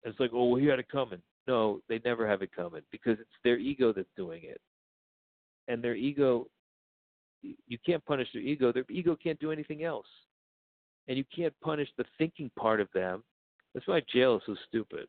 It's 0.03 0.19
like, 0.19 0.31
oh, 0.33 0.45
well, 0.45 0.61
he 0.61 0.67
had 0.67 0.79
it 0.79 0.89
coming. 0.89 1.21
No, 1.47 1.81
they 1.89 1.99
never 2.05 2.27
have 2.27 2.41
it 2.41 2.51
coming 2.55 2.81
because 2.91 3.19
it's 3.19 3.29
their 3.43 3.57
ego 3.57 3.91
that's 3.91 4.07
doing 4.15 4.41
it, 4.43 4.61
and 5.67 5.83
their 5.83 5.95
ego. 5.95 6.47
You 7.41 7.77
can't 7.85 8.03
punish 8.05 8.27
their 8.33 8.41
ego. 8.41 8.71
Their 8.71 8.85
ego 8.89 9.17
can't 9.21 9.39
do 9.39 9.51
anything 9.51 9.83
else, 9.83 10.07
and 11.07 11.17
you 11.17 11.23
can't 11.35 11.53
punish 11.61 11.89
the 11.97 12.05
thinking 12.17 12.51
part 12.57 12.79
of 12.81 12.87
them. 12.93 13.23
That's 13.73 13.87
why 13.87 14.01
jail 14.11 14.37
is 14.37 14.43
so 14.45 14.55
stupid. 14.67 15.07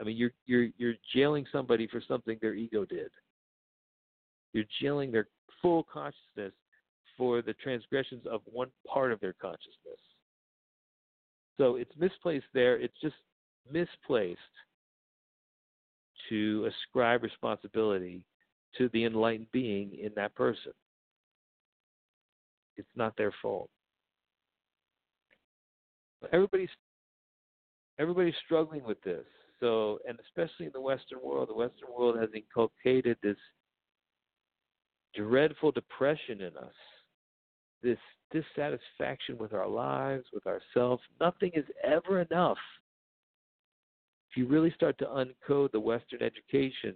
I 0.00 0.04
mean, 0.04 0.16
you're 0.16 0.32
you're 0.46 0.68
you're 0.76 0.94
jailing 1.14 1.46
somebody 1.50 1.86
for 1.86 2.00
something 2.06 2.38
their 2.40 2.54
ego 2.54 2.84
did. 2.84 3.10
You're 4.52 4.64
jailing 4.80 5.10
their 5.10 5.28
full 5.60 5.84
consciousness 5.92 6.52
for 7.16 7.42
the 7.42 7.54
transgressions 7.54 8.24
of 8.30 8.40
one 8.44 8.68
part 8.86 9.12
of 9.12 9.20
their 9.20 9.34
consciousness. 9.34 10.00
So 11.56 11.76
it's 11.76 11.90
misplaced 11.98 12.46
there. 12.54 12.78
It's 12.80 12.94
just 13.02 13.16
misplaced 13.70 14.38
to 16.28 16.68
ascribe 16.70 17.22
responsibility 17.22 18.24
to 18.76 18.88
the 18.92 19.04
enlightened 19.04 19.50
being 19.52 19.98
in 20.00 20.12
that 20.14 20.34
person. 20.34 20.72
It's 22.76 22.88
not 22.94 23.16
their 23.16 23.32
fault. 23.42 23.70
everybody's 26.32 26.68
everybody's 27.98 28.34
struggling 28.44 28.84
with 28.84 29.02
this. 29.02 29.24
So, 29.60 29.98
and 30.08 30.18
especially 30.20 30.66
in 30.66 30.72
the 30.72 30.80
Western 30.80 31.18
world, 31.22 31.48
the 31.48 31.54
Western 31.54 31.88
world 31.96 32.18
has 32.20 32.28
inculcated 32.34 33.16
this 33.22 33.36
dreadful 35.14 35.72
depression 35.72 36.40
in 36.42 36.56
us, 36.56 36.74
this 37.82 37.98
dissatisfaction 38.30 39.36
with 39.38 39.52
our 39.52 39.66
lives, 39.66 40.24
with 40.32 40.46
ourselves. 40.46 41.02
Nothing 41.20 41.50
is 41.54 41.64
ever 41.82 42.20
enough. 42.20 42.58
If 44.30 44.36
you 44.36 44.46
really 44.46 44.72
start 44.72 44.98
to 44.98 45.06
uncode 45.06 45.72
the 45.72 45.80
Western 45.80 46.22
education, 46.22 46.94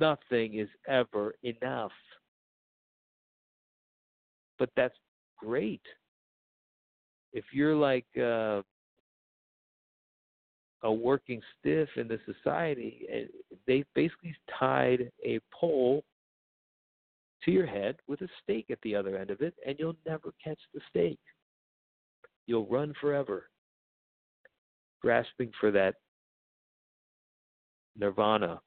nothing 0.00 0.54
is 0.54 0.68
ever 0.88 1.34
enough. 1.42 1.92
But 4.58 4.70
that's 4.76 4.96
great. 5.38 5.82
If 7.32 7.44
you're 7.52 7.74
like 7.74 8.06
uh, 8.16 8.62
working 10.92 11.40
stiff 11.58 11.88
in 11.96 12.08
the 12.08 12.18
society, 12.26 13.06
eh, 13.10 13.24
they 13.66 13.84
basically 13.94 14.34
tied 14.58 15.10
a 15.24 15.40
pole 15.52 16.04
to 17.44 17.50
your 17.50 17.66
head 17.66 17.96
with 18.06 18.20
a 18.22 18.28
stake 18.42 18.66
at 18.70 18.78
the 18.82 18.94
other 18.94 19.16
end 19.16 19.30
of 19.30 19.40
it, 19.40 19.54
and 19.66 19.76
you'll 19.78 19.96
never 20.06 20.32
catch 20.42 20.58
the 20.74 20.80
stake. 20.90 21.20
You'll 22.46 22.66
run 22.66 22.94
forever, 23.00 23.48
grasping 25.00 25.50
for 25.60 25.70
that 25.72 25.96
nirvana. 27.98 28.60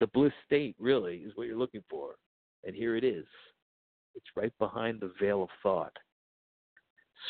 The 0.00 0.06
bliss 0.08 0.32
state, 0.44 0.76
really, 0.78 1.18
is 1.18 1.32
what 1.34 1.46
you're 1.46 1.58
looking 1.58 1.84
for. 1.88 2.16
And 2.64 2.74
here 2.74 2.96
it 2.96 3.04
is. 3.04 3.26
It's 4.14 4.26
right 4.36 4.52
behind 4.58 5.00
the 5.00 5.12
veil 5.20 5.42
of 5.42 5.48
thought. 5.62 5.92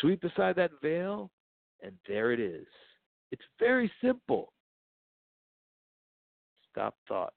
Sweep 0.01 0.23
aside 0.25 0.57
that 0.57 0.71
veil, 0.83 1.31
and 1.83 1.93
there 2.09 2.33
it 2.33 2.41
is. 2.41 2.67
It's 3.33 3.43
very 3.59 3.91
simple. 4.03 4.53
Stop 6.71 6.95
thought. 7.09 7.33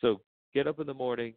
So 0.00 0.20
get 0.54 0.66
up 0.66 0.80
in 0.80 0.86
the 0.86 0.94
morning, 0.94 1.34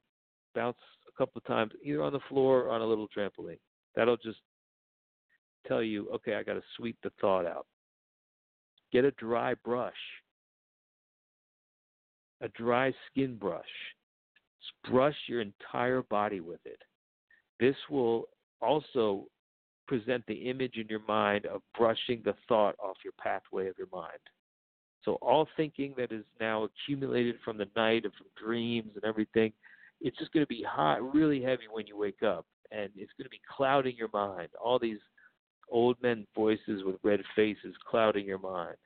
bounce 0.53 0.77
a 1.07 1.17
couple 1.17 1.39
of 1.39 1.45
times, 1.45 1.71
either 1.83 2.01
on 2.01 2.13
the 2.13 2.19
floor 2.29 2.63
or 2.63 2.69
on 2.71 2.81
a 2.81 2.85
little 2.85 3.07
trampoline. 3.15 3.59
That'll 3.95 4.17
just 4.17 4.39
tell 5.67 5.83
you, 5.83 6.09
okay, 6.15 6.35
I 6.35 6.43
got 6.43 6.53
to 6.53 6.63
sweep 6.77 6.97
the 7.03 7.11
thought 7.21 7.45
out. 7.45 7.67
Get 8.91 9.05
a 9.05 9.11
dry 9.11 9.55
brush, 9.63 9.93
a 12.41 12.47
dry 12.49 12.93
skin 13.09 13.37
brush. 13.37 13.63
brush 14.89 15.15
your 15.27 15.41
entire 15.41 16.01
body 16.03 16.39
with 16.39 16.59
it. 16.65 16.79
This 17.59 17.75
will 17.89 18.25
also 18.61 19.25
present 19.87 20.23
the 20.27 20.49
image 20.49 20.77
in 20.77 20.87
your 20.87 21.01
mind 21.07 21.45
of 21.45 21.61
brushing 21.77 22.21
the 22.23 22.35
thought 22.47 22.75
off 22.83 22.97
your 23.03 23.13
pathway 23.21 23.67
of 23.67 23.77
your 23.77 23.89
mind. 23.91 24.19
So 25.03 25.13
all 25.21 25.47
thinking 25.55 25.93
that 25.97 26.11
is 26.11 26.23
now 26.39 26.63
accumulated 26.63 27.35
from 27.45 27.57
the 27.57 27.67
night 27.75 28.05
and 28.05 28.13
from 28.13 28.27
dreams 28.35 28.91
and 28.95 29.03
everything, 29.03 29.53
it's 30.01 30.17
just 30.17 30.33
going 30.33 30.43
to 30.43 30.47
be 30.47 30.63
hot, 30.67 31.13
really 31.13 31.41
heavy 31.41 31.65
when 31.71 31.87
you 31.87 31.97
wake 31.97 32.23
up, 32.23 32.45
and 32.71 32.89
it's 32.95 33.11
going 33.17 33.25
to 33.25 33.29
be 33.29 33.41
clouding 33.55 33.95
your 33.95 34.09
mind. 34.13 34.49
All 34.61 34.79
these 34.79 34.99
old 35.69 35.97
men 36.01 36.25
voices 36.35 36.83
with 36.83 36.95
red 37.03 37.21
faces 37.35 37.75
clouding 37.89 38.25
your 38.25 38.39
mind. 38.39 38.77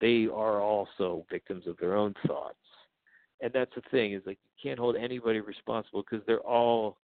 They 0.00 0.26
are 0.26 0.60
also 0.60 1.26
victims 1.30 1.66
of 1.66 1.76
their 1.78 1.96
own 1.96 2.14
thoughts. 2.26 2.56
And 3.40 3.52
that's 3.52 3.74
the 3.74 3.82
thing 3.90 4.14
is 4.14 4.22
like 4.26 4.38
you 4.42 4.70
can't 4.70 4.78
hold 4.78 4.96
anybody 4.96 5.40
responsible 5.40 6.02
because 6.08 6.24
they're 6.26 6.40
all 6.40 6.98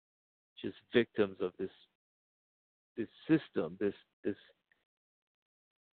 just 0.62 0.76
victims 0.94 1.38
of 1.42 1.52
this 1.60 1.70
this 2.98 3.08
system, 3.28 3.78
this 3.80 3.94
this 4.24 4.36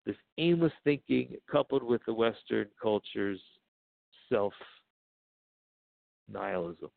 this 0.07 0.17
aimless 0.39 0.73
thinking 0.85 1.37
coupled 1.51 1.83
with 1.83 2.01
the 2.07 2.15
Western 2.15 2.67
culture's 2.81 3.41
self 4.31 4.53
nihilism, 6.29 6.91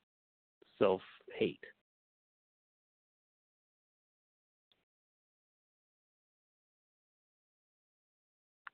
self 0.80 1.02
hate. 1.38 1.60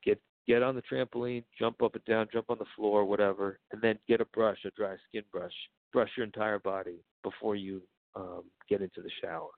Get 0.04 0.22
get 0.48 0.63
on 0.63 0.76
the 0.76 0.82
trampoline, 0.82 1.44
jump 1.58 1.82
up 1.82 1.96
and 1.96 2.06
down, 2.06 2.28
jump 2.32 2.50
on 2.50 2.58
the 2.60 2.65
floor, 2.76 3.06
whatever, 3.06 3.60
and 3.72 3.82
then 3.82 3.98
get 4.08 4.22
a 4.22 4.26
brush, 4.26 4.60
a 4.65 4.72
dry 4.72 4.96
skin 5.08 5.24
brush. 5.32 5.54
Brush 5.92 6.10
your 6.15 6.26
entire 6.26 6.60
body 6.60 6.98
before 7.24 7.56
you 7.56 7.82
um, 8.15 8.44
get 8.70 8.82
into 8.82 9.02
the 9.02 9.10
shower. 9.22 9.50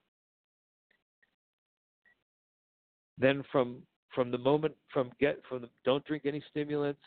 Then 3.18 3.42
from 3.52 3.82
from 4.14 4.30
the 4.30 4.38
moment 4.38 4.74
from 4.92 5.10
get 5.20 5.40
from 5.48 5.62
the, 5.62 5.68
don't 5.84 6.04
drink 6.04 6.24
any 6.26 6.42
stimulants, 6.50 7.00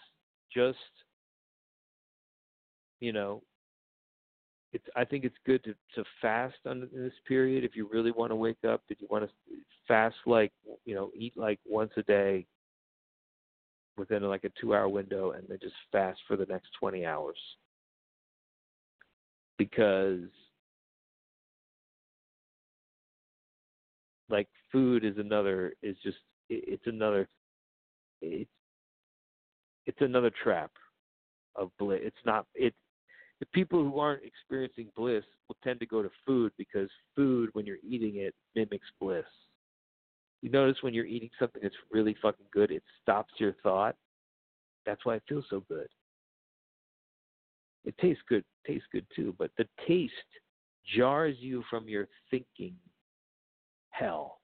just 0.54 0.78
you 3.00 3.13
know, 3.13 3.41
it's 4.74 4.86
I 4.96 5.06
think 5.06 5.24
it's 5.24 5.36
good 5.46 5.63
to 5.63 5.74
to 5.96 6.04
fast 6.22 6.56
on 6.65 6.89
this 6.94 7.13
period 7.28 7.63
if 7.63 7.76
you 7.76 7.89
really 7.91 8.12
want 8.12 8.32
to 8.32 8.36
wake 8.36 8.63
up. 8.68 8.82
If 8.89 9.02
you 9.02 9.08
want 9.10 9.26
to 9.26 9.32
fast 9.88 10.15
like 10.26 10.52
you 10.86 10.96
know 10.96 11.12
eat 11.15 11.34
like 11.36 11.60
once 11.65 11.91
a 11.98 12.04
day 12.04 12.46
within 13.98 14.24
like 14.24 14.44
a 14.44 14.52
two 14.60 14.74
hour 14.74 14.89
window 14.89 15.32
and 15.32 15.44
then 15.48 15.58
just 15.62 15.76
fast 15.91 16.20
for 16.28 16.36
the 16.36 16.46
next 16.48 16.68
20 16.80 17.06
hours 17.06 17.38
because 19.58 20.28
like 24.29 24.47
food 24.71 25.03
is 25.05 25.17
another 25.17 25.73
is 25.81 25.95
just 26.03 26.17
it's 26.49 26.85
another 26.85 27.27
it's 28.21 28.49
it's 29.85 30.01
another 30.01 30.31
trap 30.43 30.71
of 31.55 31.71
bliss. 31.77 31.99
It's 32.03 32.25
not 32.25 32.45
it. 32.55 32.73
The 33.39 33.45
people 33.47 33.83
who 33.83 33.99
aren't 33.99 34.23
experiencing 34.23 34.88
bliss 34.95 35.23
will 35.47 35.57
tend 35.63 35.79
to 35.81 35.85
go 35.85 36.01
to 36.01 36.09
food 36.25 36.51
because 36.57 36.89
food, 37.15 37.49
when 37.53 37.65
you're 37.65 37.77
eating 37.88 38.17
it, 38.17 38.33
mimics 38.55 38.88
bliss. 38.99 39.25
You 40.41 40.49
notice 40.49 40.77
when 40.81 40.93
you're 40.93 41.05
eating 41.05 41.29
something 41.38 41.61
that's 41.61 41.75
really 41.91 42.15
fucking 42.21 42.45
good, 42.51 42.71
it 42.71 42.83
stops 43.01 43.33
your 43.38 43.53
thought. 43.63 43.95
That's 44.85 45.03
why 45.05 45.15
it 45.15 45.23
feels 45.27 45.45
so 45.49 45.63
good. 45.67 45.88
It 47.83 47.95
tastes 47.99 48.23
good, 48.27 48.43
tastes 48.65 48.88
good 48.91 49.05
too, 49.15 49.35
but 49.38 49.51
the 49.57 49.67
taste 49.88 50.13
jars 50.95 51.35
you 51.39 51.63
from 51.69 51.88
your 51.88 52.07
thinking 52.31 52.75
hell. 53.97 54.39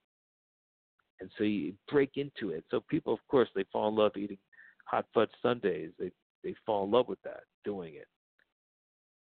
And 1.20 1.30
so 1.38 1.44
you 1.44 1.74
break 1.88 2.12
into 2.16 2.50
it. 2.50 2.64
So 2.70 2.80
people, 2.88 3.12
of 3.12 3.20
course, 3.28 3.48
they 3.54 3.64
fall 3.72 3.88
in 3.88 3.96
love 3.96 4.12
eating 4.16 4.38
hot 4.84 5.06
fudge 5.14 5.30
sundaes. 5.40 5.90
They 5.98 6.10
they 6.42 6.54
fall 6.66 6.84
in 6.84 6.90
love 6.90 7.06
with 7.08 7.22
that, 7.22 7.44
doing 7.64 7.94
it. 7.94 8.08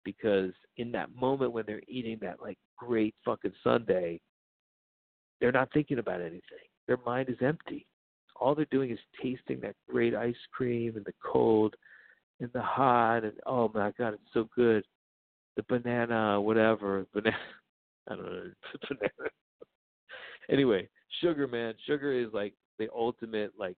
Because 0.05 0.51
in 0.77 0.91
that 0.93 1.13
moment 1.13 1.51
when 1.51 1.65
they're 1.67 1.81
eating 1.87 2.17
that 2.21 2.41
like 2.41 2.57
great 2.77 3.13
fucking 3.25 3.51
sundae, 3.63 4.19
they're 5.39 5.51
not 5.51 5.71
thinking 5.73 5.99
about 5.99 6.21
anything. 6.21 6.41
Their 6.87 6.99
mind 7.05 7.29
is 7.29 7.37
empty. 7.41 7.85
All 8.39 8.55
they're 8.55 8.65
doing 8.71 8.91
is 8.91 8.99
tasting 9.21 9.59
that 9.61 9.75
great 9.89 10.15
ice 10.15 10.33
cream 10.51 10.95
and 10.95 11.05
the 11.05 11.13
cold 11.23 11.75
and 12.39 12.49
the 12.53 12.61
hot 12.61 13.23
and 13.23 13.33
oh 13.45 13.69
my 13.73 13.91
god, 13.97 14.13
it's 14.13 14.33
so 14.33 14.47
good. 14.55 14.85
The 15.57 15.63
banana, 15.67 16.39
whatever, 16.39 17.05
banana. 17.13 17.35
I 18.09 18.15
don't 18.15 18.25
know, 18.25 18.51
banana 18.87 19.31
anyway, 20.49 20.87
sugar, 21.21 21.47
man, 21.47 21.73
sugar 21.85 22.11
is 22.11 22.27
like 22.33 22.53
the 22.79 22.87
ultimate 22.95 23.51
like 23.57 23.77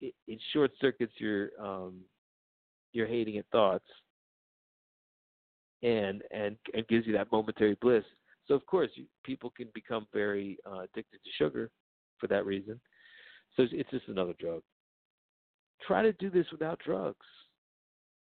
it, 0.00 0.14
it 0.26 0.38
short 0.52 0.70
circuits 0.80 1.14
your 1.18 1.50
um 1.60 2.00
your 2.92 3.06
hating 3.06 3.36
it 3.36 3.46
thoughts 3.52 3.86
and 5.82 6.22
and 6.30 6.56
and 6.74 6.86
gives 6.88 7.06
you 7.06 7.12
that 7.12 7.30
momentary 7.32 7.76
bliss. 7.80 8.04
So 8.46 8.54
of 8.54 8.64
course, 8.66 8.90
you, 8.94 9.04
people 9.24 9.52
can 9.56 9.68
become 9.74 10.06
very 10.12 10.58
uh, 10.66 10.80
addicted 10.80 11.18
to 11.24 11.30
sugar 11.36 11.70
for 12.18 12.26
that 12.28 12.46
reason. 12.46 12.80
So 13.56 13.62
it's, 13.62 13.72
it's 13.74 13.90
just 13.90 14.08
another 14.08 14.34
drug. 14.38 14.62
Try 15.86 16.02
to 16.02 16.12
do 16.12 16.30
this 16.30 16.46
without 16.52 16.80
drugs. 16.84 17.26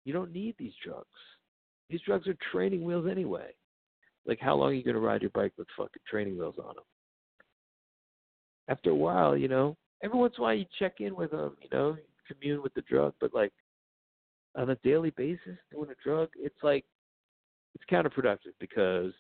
You 0.05 0.13
don't 0.13 0.33
need 0.33 0.55
these 0.59 0.75
drugs. 0.85 1.07
These 1.89 2.01
drugs 2.03 2.27
are 2.27 2.37
training 2.51 2.85
wheels 2.85 3.07
anyway. 3.11 3.55
Like, 4.27 4.39
how 4.41 4.55
long 4.55 4.71
are 4.71 4.75
you 4.75 4.85
going 4.85 4.95
to 4.95 5.01
ride 5.01 5.23
your 5.23 5.31
bike 5.31 5.53
with 5.59 5.67
fucking 5.77 6.03
training 6.09 6.39
wheels 6.39 6.55
on 6.59 6.75
them? 6.77 6.85
After 8.69 8.91
a 8.91 8.95
while, 8.95 9.37
you 9.37 9.49
know, 9.49 9.77
every 10.03 10.19
once 10.19 10.35
in 10.37 10.43
a 10.43 10.45
while 10.45 10.55
you 10.55 10.67
check 10.79 11.01
in 11.01 11.17
with 11.17 11.33
them, 11.33 11.57
you 11.61 11.69
know, 11.73 11.97
commune 12.29 12.63
with 12.63 12.73
the 12.75 12.83
drug, 12.83 13.15
but 13.21 13.35
like 13.35 13.53
on 14.55 14.71
a 14.71 14.77
daily 14.77 15.11
basis 15.11 15.59
doing 15.73 15.91
a 15.91 16.05
drug, 16.05 16.29
it's 16.37 16.63
like 16.63 16.85
it's 17.75 17.85
counterproductive 17.91 18.55
because 18.61 19.13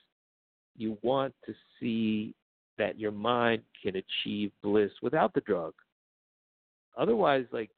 you 0.76 0.96
want 1.02 1.34
to 1.46 1.52
see 1.80 2.34
that 2.78 2.98
your 2.98 3.10
mind 3.10 3.62
can 3.82 3.94
achieve 3.96 4.52
bliss 4.62 4.90
without 5.02 5.34
the 5.34 5.40
drug. 5.42 5.74
Otherwise, 6.96 7.46
like 7.52 7.70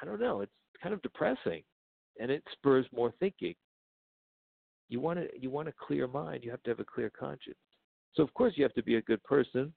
I 0.00 0.04
don't 0.04 0.20
know, 0.20 0.40
it's 0.40 0.52
kind 0.82 0.94
of 0.94 1.02
depressing 1.02 1.62
and 2.18 2.30
it 2.30 2.42
spurs 2.52 2.86
more 2.94 3.12
thinking 3.20 3.54
you 4.88 5.00
want 5.00 5.18
to 5.18 5.28
you 5.38 5.50
want 5.50 5.68
a 5.68 5.72
clear 5.72 6.06
mind 6.06 6.44
you 6.44 6.50
have 6.50 6.62
to 6.62 6.70
have 6.70 6.80
a 6.80 6.84
clear 6.84 7.10
conscience 7.10 7.56
So 8.14 8.22
of 8.22 8.32
course 8.34 8.54
you 8.56 8.62
have 8.62 8.74
to 8.74 8.82
be 8.82 8.96
a 8.96 9.02
good 9.02 9.22
person. 9.24 9.72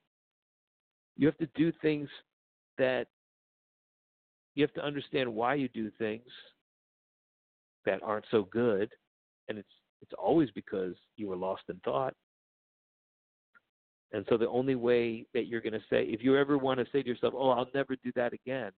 You 1.18 1.28
have 1.28 1.38
to 1.38 1.50
do 1.56 1.72
things 1.82 2.10
that 2.78 3.08
you 4.56 4.64
have 4.64 4.74
to 4.74 4.84
understand 4.84 5.34
why 5.34 5.56
you 5.56 5.68
do 5.70 5.92
things 5.98 6.30
that 7.86 8.02
aren't 8.04 8.26
so 8.32 8.44
good 8.44 8.90
and 9.48 9.58
it's 9.58 9.68
it's 10.02 10.14
always 10.18 10.50
because 10.52 10.96
you 11.18 11.28
were 11.28 11.36
lost 11.36 11.64
in 11.70 11.76
thought. 11.84 12.14
And 14.12 14.26
so 14.30 14.38
the 14.38 14.48
only 14.48 14.76
way 14.76 15.26
that 15.34 15.48
you're 15.48 15.62
going 15.62 15.74
to 15.74 15.84
say, 15.90 16.04
if 16.06 16.24
you 16.24 16.38
ever 16.38 16.58
want 16.58 16.80
to 16.80 16.86
say 16.92 17.04
to 17.04 17.08
yourself, 17.08 17.34
"Oh, 17.38 17.50
I'll 17.50 17.70
never 17.76 17.96
do 18.04 18.12
that 18.16 18.34
again," 18.34 18.72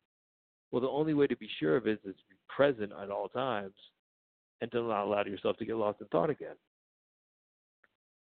well, 0.71 0.81
the 0.81 0.89
only 0.89 1.13
way 1.13 1.27
to 1.27 1.37
be 1.37 1.49
sure 1.59 1.77
of 1.77 1.87
it 1.87 1.99
is 2.03 2.15
to 2.15 2.23
be 2.29 2.35
present 2.49 2.91
at 2.91 3.09
all 3.09 3.29
times, 3.29 3.75
and 4.61 4.71
to 4.71 4.81
not 4.81 5.03
allow 5.03 5.23
yourself 5.23 5.57
to 5.57 5.65
get 5.65 5.75
lost 5.75 6.01
in 6.01 6.07
thought 6.07 6.29
again. 6.29 6.55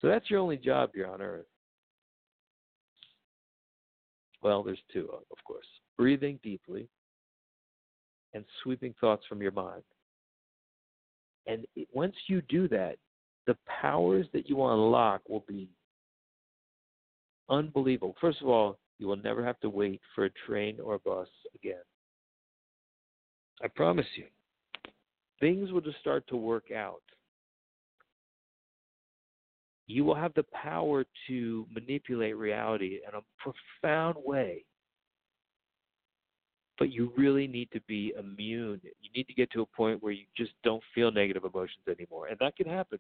So 0.00 0.08
that's 0.08 0.30
your 0.30 0.40
only 0.40 0.56
job 0.56 0.90
here 0.94 1.06
on 1.06 1.20
earth. 1.20 1.46
Well, 4.42 4.62
there's 4.62 4.80
two, 4.92 5.10
uh, 5.12 5.16
of 5.16 5.44
course: 5.44 5.66
breathing 5.98 6.38
deeply 6.42 6.88
and 8.32 8.44
sweeping 8.62 8.94
thoughts 9.00 9.24
from 9.28 9.42
your 9.42 9.50
mind. 9.50 9.82
And 11.46 11.66
once 11.92 12.14
you 12.28 12.42
do 12.42 12.68
that, 12.68 12.96
the 13.46 13.56
powers 13.66 14.26
that 14.32 14.48
you 14.48 14.62
unlock 14.64 15.22
will 15.28 15.44
be 15.48 15.68
unbelievable. 17.48 18.14
First 18.20 18.40
of 18.40 18.48
all, 18.48 18.78
you 18.98 19.08
will 19.08 19.16
never 19.16 19.44
have 19.44 19.58
to 19.60 19.68
wait 19.68 20.00
for 20.14 20.26
a 20.26 20.30
train 20.46 20.78
or 20.80 20.94
a 20.94 20.98
bus 21.00 21.28
again. 21.54 21.82
I 23.62 23.68
promise 23.68 24.06
you. 24.14 24.24
Things 25.40 25.72
will 25.72 25.80
just 25.80 25.98
start 26.00 26.26
to 26.28 26.36
work 26.36 26.70
out. 26.70 27.02
You 29.86 30.04
will 30.04 30.14
have 30.14 30.34
the 30.34 30.44
power 30.52 31.04
to 31.26 31.66
manipulate 31.72 32.36
reality 32.36 33.00
in 33.06 33.18
a 33.18 33.22
profound 33.82 34.16
way 34.24 34.64
but 36.80 36.90
you 36.90 37.12
really 37.14 37.46
need 37.46 37.70
to 37.72 37.80
be 37.82 38.12
immune. 38.18 38.80
You 39.02 39.10
need 39.14 39.28
to 39.28 39.34
get 39.34 39.52
to 39.52 39.60
a 39.60 39.66
point 39.66 40.02
where 40.02 40.12
you 40.12 40.24
just 40.34 40.52
don't 40.64 40.82
feel 40.94 41.12
negative 41.12 41.44
emotions 41.44 41.84
anymore, 41.86 42.28
and 42.28 42.38
that 42.40 42.56
can 42.56 42.66
happen. 42.66 42.98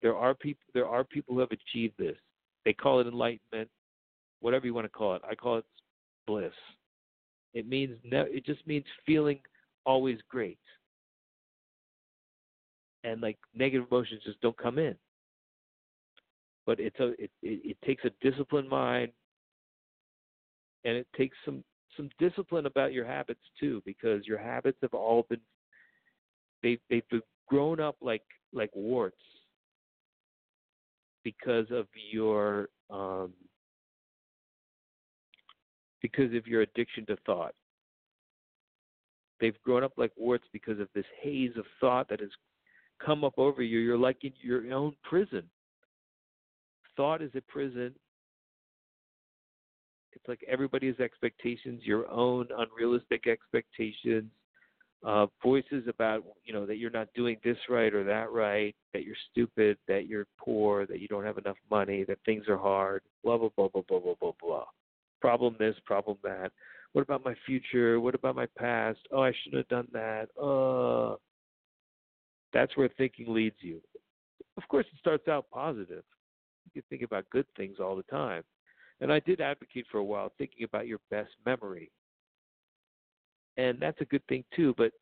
There 0.00 0.16
are 0.16 0.32
people. 0.32 0.62
There 0.72 0.86
are 0.86 1.02
people 1.02 1.34
who 1.34 1.40
have 1.40 1.50
achieved 1.50 1.94
this. 1.98 2.16
They 2.64 2.72
call 2.72 3.00
it 3.00 3.08
enlightenment, 3.08 3.68
whatever 4.40 4.64
you 4.64 4.72
want 4.72 4.84
to 4.84 4.90
call 4.90 5.16
it. 5.16 5.22
I 5.28 5.34
call 5.34 5.58
it 5.58 5.64
bliss. 6.26 6.52
It 7.52 7.68
means 7.68 7.96
ne- 8.04 8.30
it 8.30 8.46
just 8.46 8.64
means 8.64 8.84
feeling 9.04 9.40
always 9.86 10.18
great, 10.28 10.58
and 13.04 13.20
like 13.20 13.38
negative 13.54 13.86
emotions 13.90 14.22
just 14.24 14.40
don't 14.40 14.56
come 14.56 14.78
in. 14.78 14.94
But 16.66 16.80
it's 16.80 16.98
a 17.00 17.08
it, 17.22 17.30
it, 17.42 17.60
it 17.64 17.76
takes 17.84 18.04
a 18.04 18.10
disciplined 18.20 18.68
mind, 18.68 19.12
and 20.84 20.96
it 20.96 21.06
takes 21.16 21.36
some 21.44 21.62
some 21.96 22.08
discipline 22.18 22.66
about 22.66 22.92
your 22.92 23.04
habits 23.04 23.40
too, 23.60 23.82
because 23.84 24.26
your 24.26 24.38
habits 24.38 24.78
have 24.82 24.94
all 24.94 25.26
been 25.28 25.40
they 26.62 26.78
they've 26.90 27.02
grown 27.48 27.80
up 27.80 27.96
like 28.00 28.24
like 28.52 28.70
warts 28.74 29.16
because 31.24 31.66
of 31.70 31.86
your 32.12 32.68
um, 32.90 33.32
because 36.02 36.34
of 36.34 36.46
your 36.46 36.62
addiction 36.62 37.06
to 37.06 37.16
thought. 37.26 37.54
They've 39.44 39.62
grown 39.62 39.84
up 39.84 39.92
like 39.98 40.10
warts 40.16 40.46
because 40.54 40.80
of 40.80 40.88
this 40.94 41.04
haze 41.20 41.50
of 41.58 41.66
thought 41.78 42.08
that 42.08 42.20
has 42.20 42.30
come 43.04 43.24
up 43.24 43.34
over 43.36 43.62
you. 43.62 43.78
You're 43.78 43.98
like 43.98 44.24
in 44.24 44.32
your 44.40 44.72
own 44.72 44.96
prison. 45.02 45.42
Thought 46.96 47.20
is 47.20 47.30
a 47.34 47.42
prison, 47.42 47.94
it's 50.12 50.26
like 50.26 50.42
everybody's 50.48 50.98
expectations, 50.98 51.82
your 51.84 52.10
own 52.10 52.48
unrealistic 52.56 53.26
expectations, 53.26 54.30
uh, 55.04 55.26
voices 55.42 55.84
about 55.88 56.24
you 56.46 56.54
know 56.54 56.64
that 56.64 56.78
you're 56.78 56.88
not 56.88 57.08
doing 57.14 57.36
this 57.44 57.58
right 57.68 57.92
or 57.92 58.02
that 58.02 58.32
right, 58.32 58.74
that 58.94 59.04
you're 59.04 59.14
stupid, 59.30 59.76
that 59.88 60.06
you're 60.06 60.26
poor, 60.38 60.86
that 60.86 61.00
you 61.00 61.08
don't 61.08 61.26
have 61.26 61.36
enough 61.36 61.58
money, 61.70 62.02
that 62.04 62.16
things 62.24 62.48
are 62.48 62.56
hard, 62.56 63.02
blah 63.22 63.36
blah 63.36 63.50
blah 63.54 63.68
blah 63.68 63.82
blah 63.86 64.00
blah 64.00 64.14
blah 64.18 64.32
blah. 64.40 64.64
Problem 65.20 65.54
this, 65.58 65.74
problem 65.84 66.16
that. 66.22 66.50
What 66.94 67.02
about 67.02 67.24
my 67.24 67.34
future? 67.44 67.98
What 67.98 68.14
about 68.14 68.36
my 68.36 68.46
past? 68.56 69.00
Oh, 69.10 69.20
I 69.20 69.32
shouldn't 69.42 69.66
have 69.66 69.68
done 69.68 69.88
that. 69.92 70.28
Uh, 70.40 71.16
that's 72.52 72.76
where 72.76 72.88
thinking 72.96 73.34
leads 73.34 73.56
you. 73.58 73.82
Of 74.56 74.62
course, 74.68 74.86
it 74.92 74.98
starts 75.00 75.26
out 75.26 75.46
positive. 75.52 76.04
You 76.64 76.70
can 76.72 76.82
think 76.88 77.02
about 77.02 77.28
good 77.30 77.46
things 77.56 77.78
all 77.80 77.96
the 77.96 78.04
time. 78.04 78.44
And 79.00 79.12
I 79.12 79.18
did 79.18 79.40
advocate 79.40 79.86
for 79.90 79.98
a 79.98 80.04
while 80.04 80.32
thinking 80.38 80.62
about 80.62 80.86
your 80.86 81.00
best 81.10 81.30
memory. 81.44 81.90
And 83.56 83.80
that's 83.80 84.00
a 84.00 84.04
good 84.04 84.24
thing 84.28 84.44
too, 84.54 84.72
but 84.78 84.92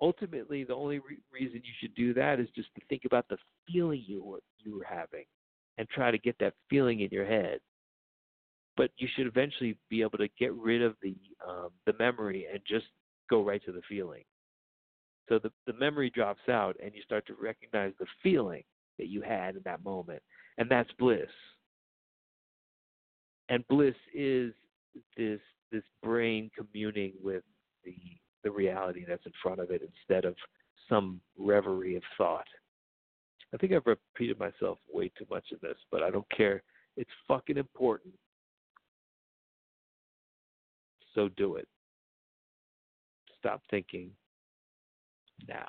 ultimately 0.00 0.64
the 0.64 0.74
only 0.74 1.00
re- 1.00 1.18
reason 1.30 1.60
you 1.62 1.72
should 1.80 1.94
do 1.94 2.14
that 2.14 2.40
is 2.40 2.48
just 2.56 2.68
to 2.76 2.80
think 2.88 3.02
about 3.04 3.28
the 3.28 3.36
feeling 3.70 4.02
you 4.06 4.24
were 4.24 4.40
you 4.58 4.74
were 4.76 4.86
having 4.88 5.24
and 5.76 5.86
try 5.90 6.10
to 6.10 6.18
get 6.18 6.36
that 6.40 6.54
feeling 6.70 7.00
in 7.00 7.10
your 7.10 7.26
head. 7.26 7.60
But 8.76 8.90
you 8.96 9.08
should 9.14 9.26
eventually 9.26 9.76
be 9.90 10.02
able 10.02 10.18
to 10.18 10.28
get 10.38 10.52
rid 10.54 10.82
of 10.82 10.96
the 11.02 11.14
um, 11.46 11.70
the 11.86 11.94
memory 11.98 12.46
and 12.50 12.60
just 12.66 12.86
go 13.28 13.42
right 13.42 13.62
to 13.64 13.72
the 13.72 13.82
feeling. 13.88 14.24
So 15.28 15.38
the 15.38 15.50
the 15.66 15.74
memory 15.74 16.10
drops 16.10 16.48
out 16.48 16.76
and 16.82 16.94
you 16.94 17.02
start 17.02 17.26
to 17.26 17.34
recognize 17.40 17.92
the 17.98 18.06
feeling 18.22 18.62
that 18.98 19.08
you 19.08 19.22
had 19.22 19.56
in 19.56 19.62
that 19.64 19.84
moment, 19.84 20.22
and 20.58 20.70
that's 20.70 20.90
bliss 20.98 21.28
and 23.52 23.66
bliss 23.68 23.94
is 24.14 24.52
this 25.16 25.40
this 25.70 25.82
brain 26.02 26.50
communing 26.56 27.12
with 27.22 27.42
the 27.84 27.94
the 28.44 28.50
reality 28.50 29.04
that's 29.06 29.24
in 29.26 29.32
front 29.42 29.60
of 29.60 29.70
it 29.70 29.82
instead 29.82 30.24
of 30.24 30.34
some 30.88 31.20
reverie 31.38 31.96
of 31.96 32.02
thought. 32.18 32.46
I 33.54 33.56
think 33.58 33.72
I've 33.72 33.86
repeated 33.86 34.38
myself 34.38 34.78
way 34.92 35.12
too 35.16 35.26
much 35.30 35.44
in 35.52 35.58
this, 35.62 35.76
but 35.92 36.02
I 36.02 36.10
don't 36.10 36.28
care. 36.34 36.62
It's 36.96 37.10
fucking 37.28 37.58
important. 37.58 38.14
So 41.14 41.28
do 41.36 41.56
it. 41.56 41.68
Stop 43.38 43.62
thinking 43.70 44.10
now. 45.48 45.68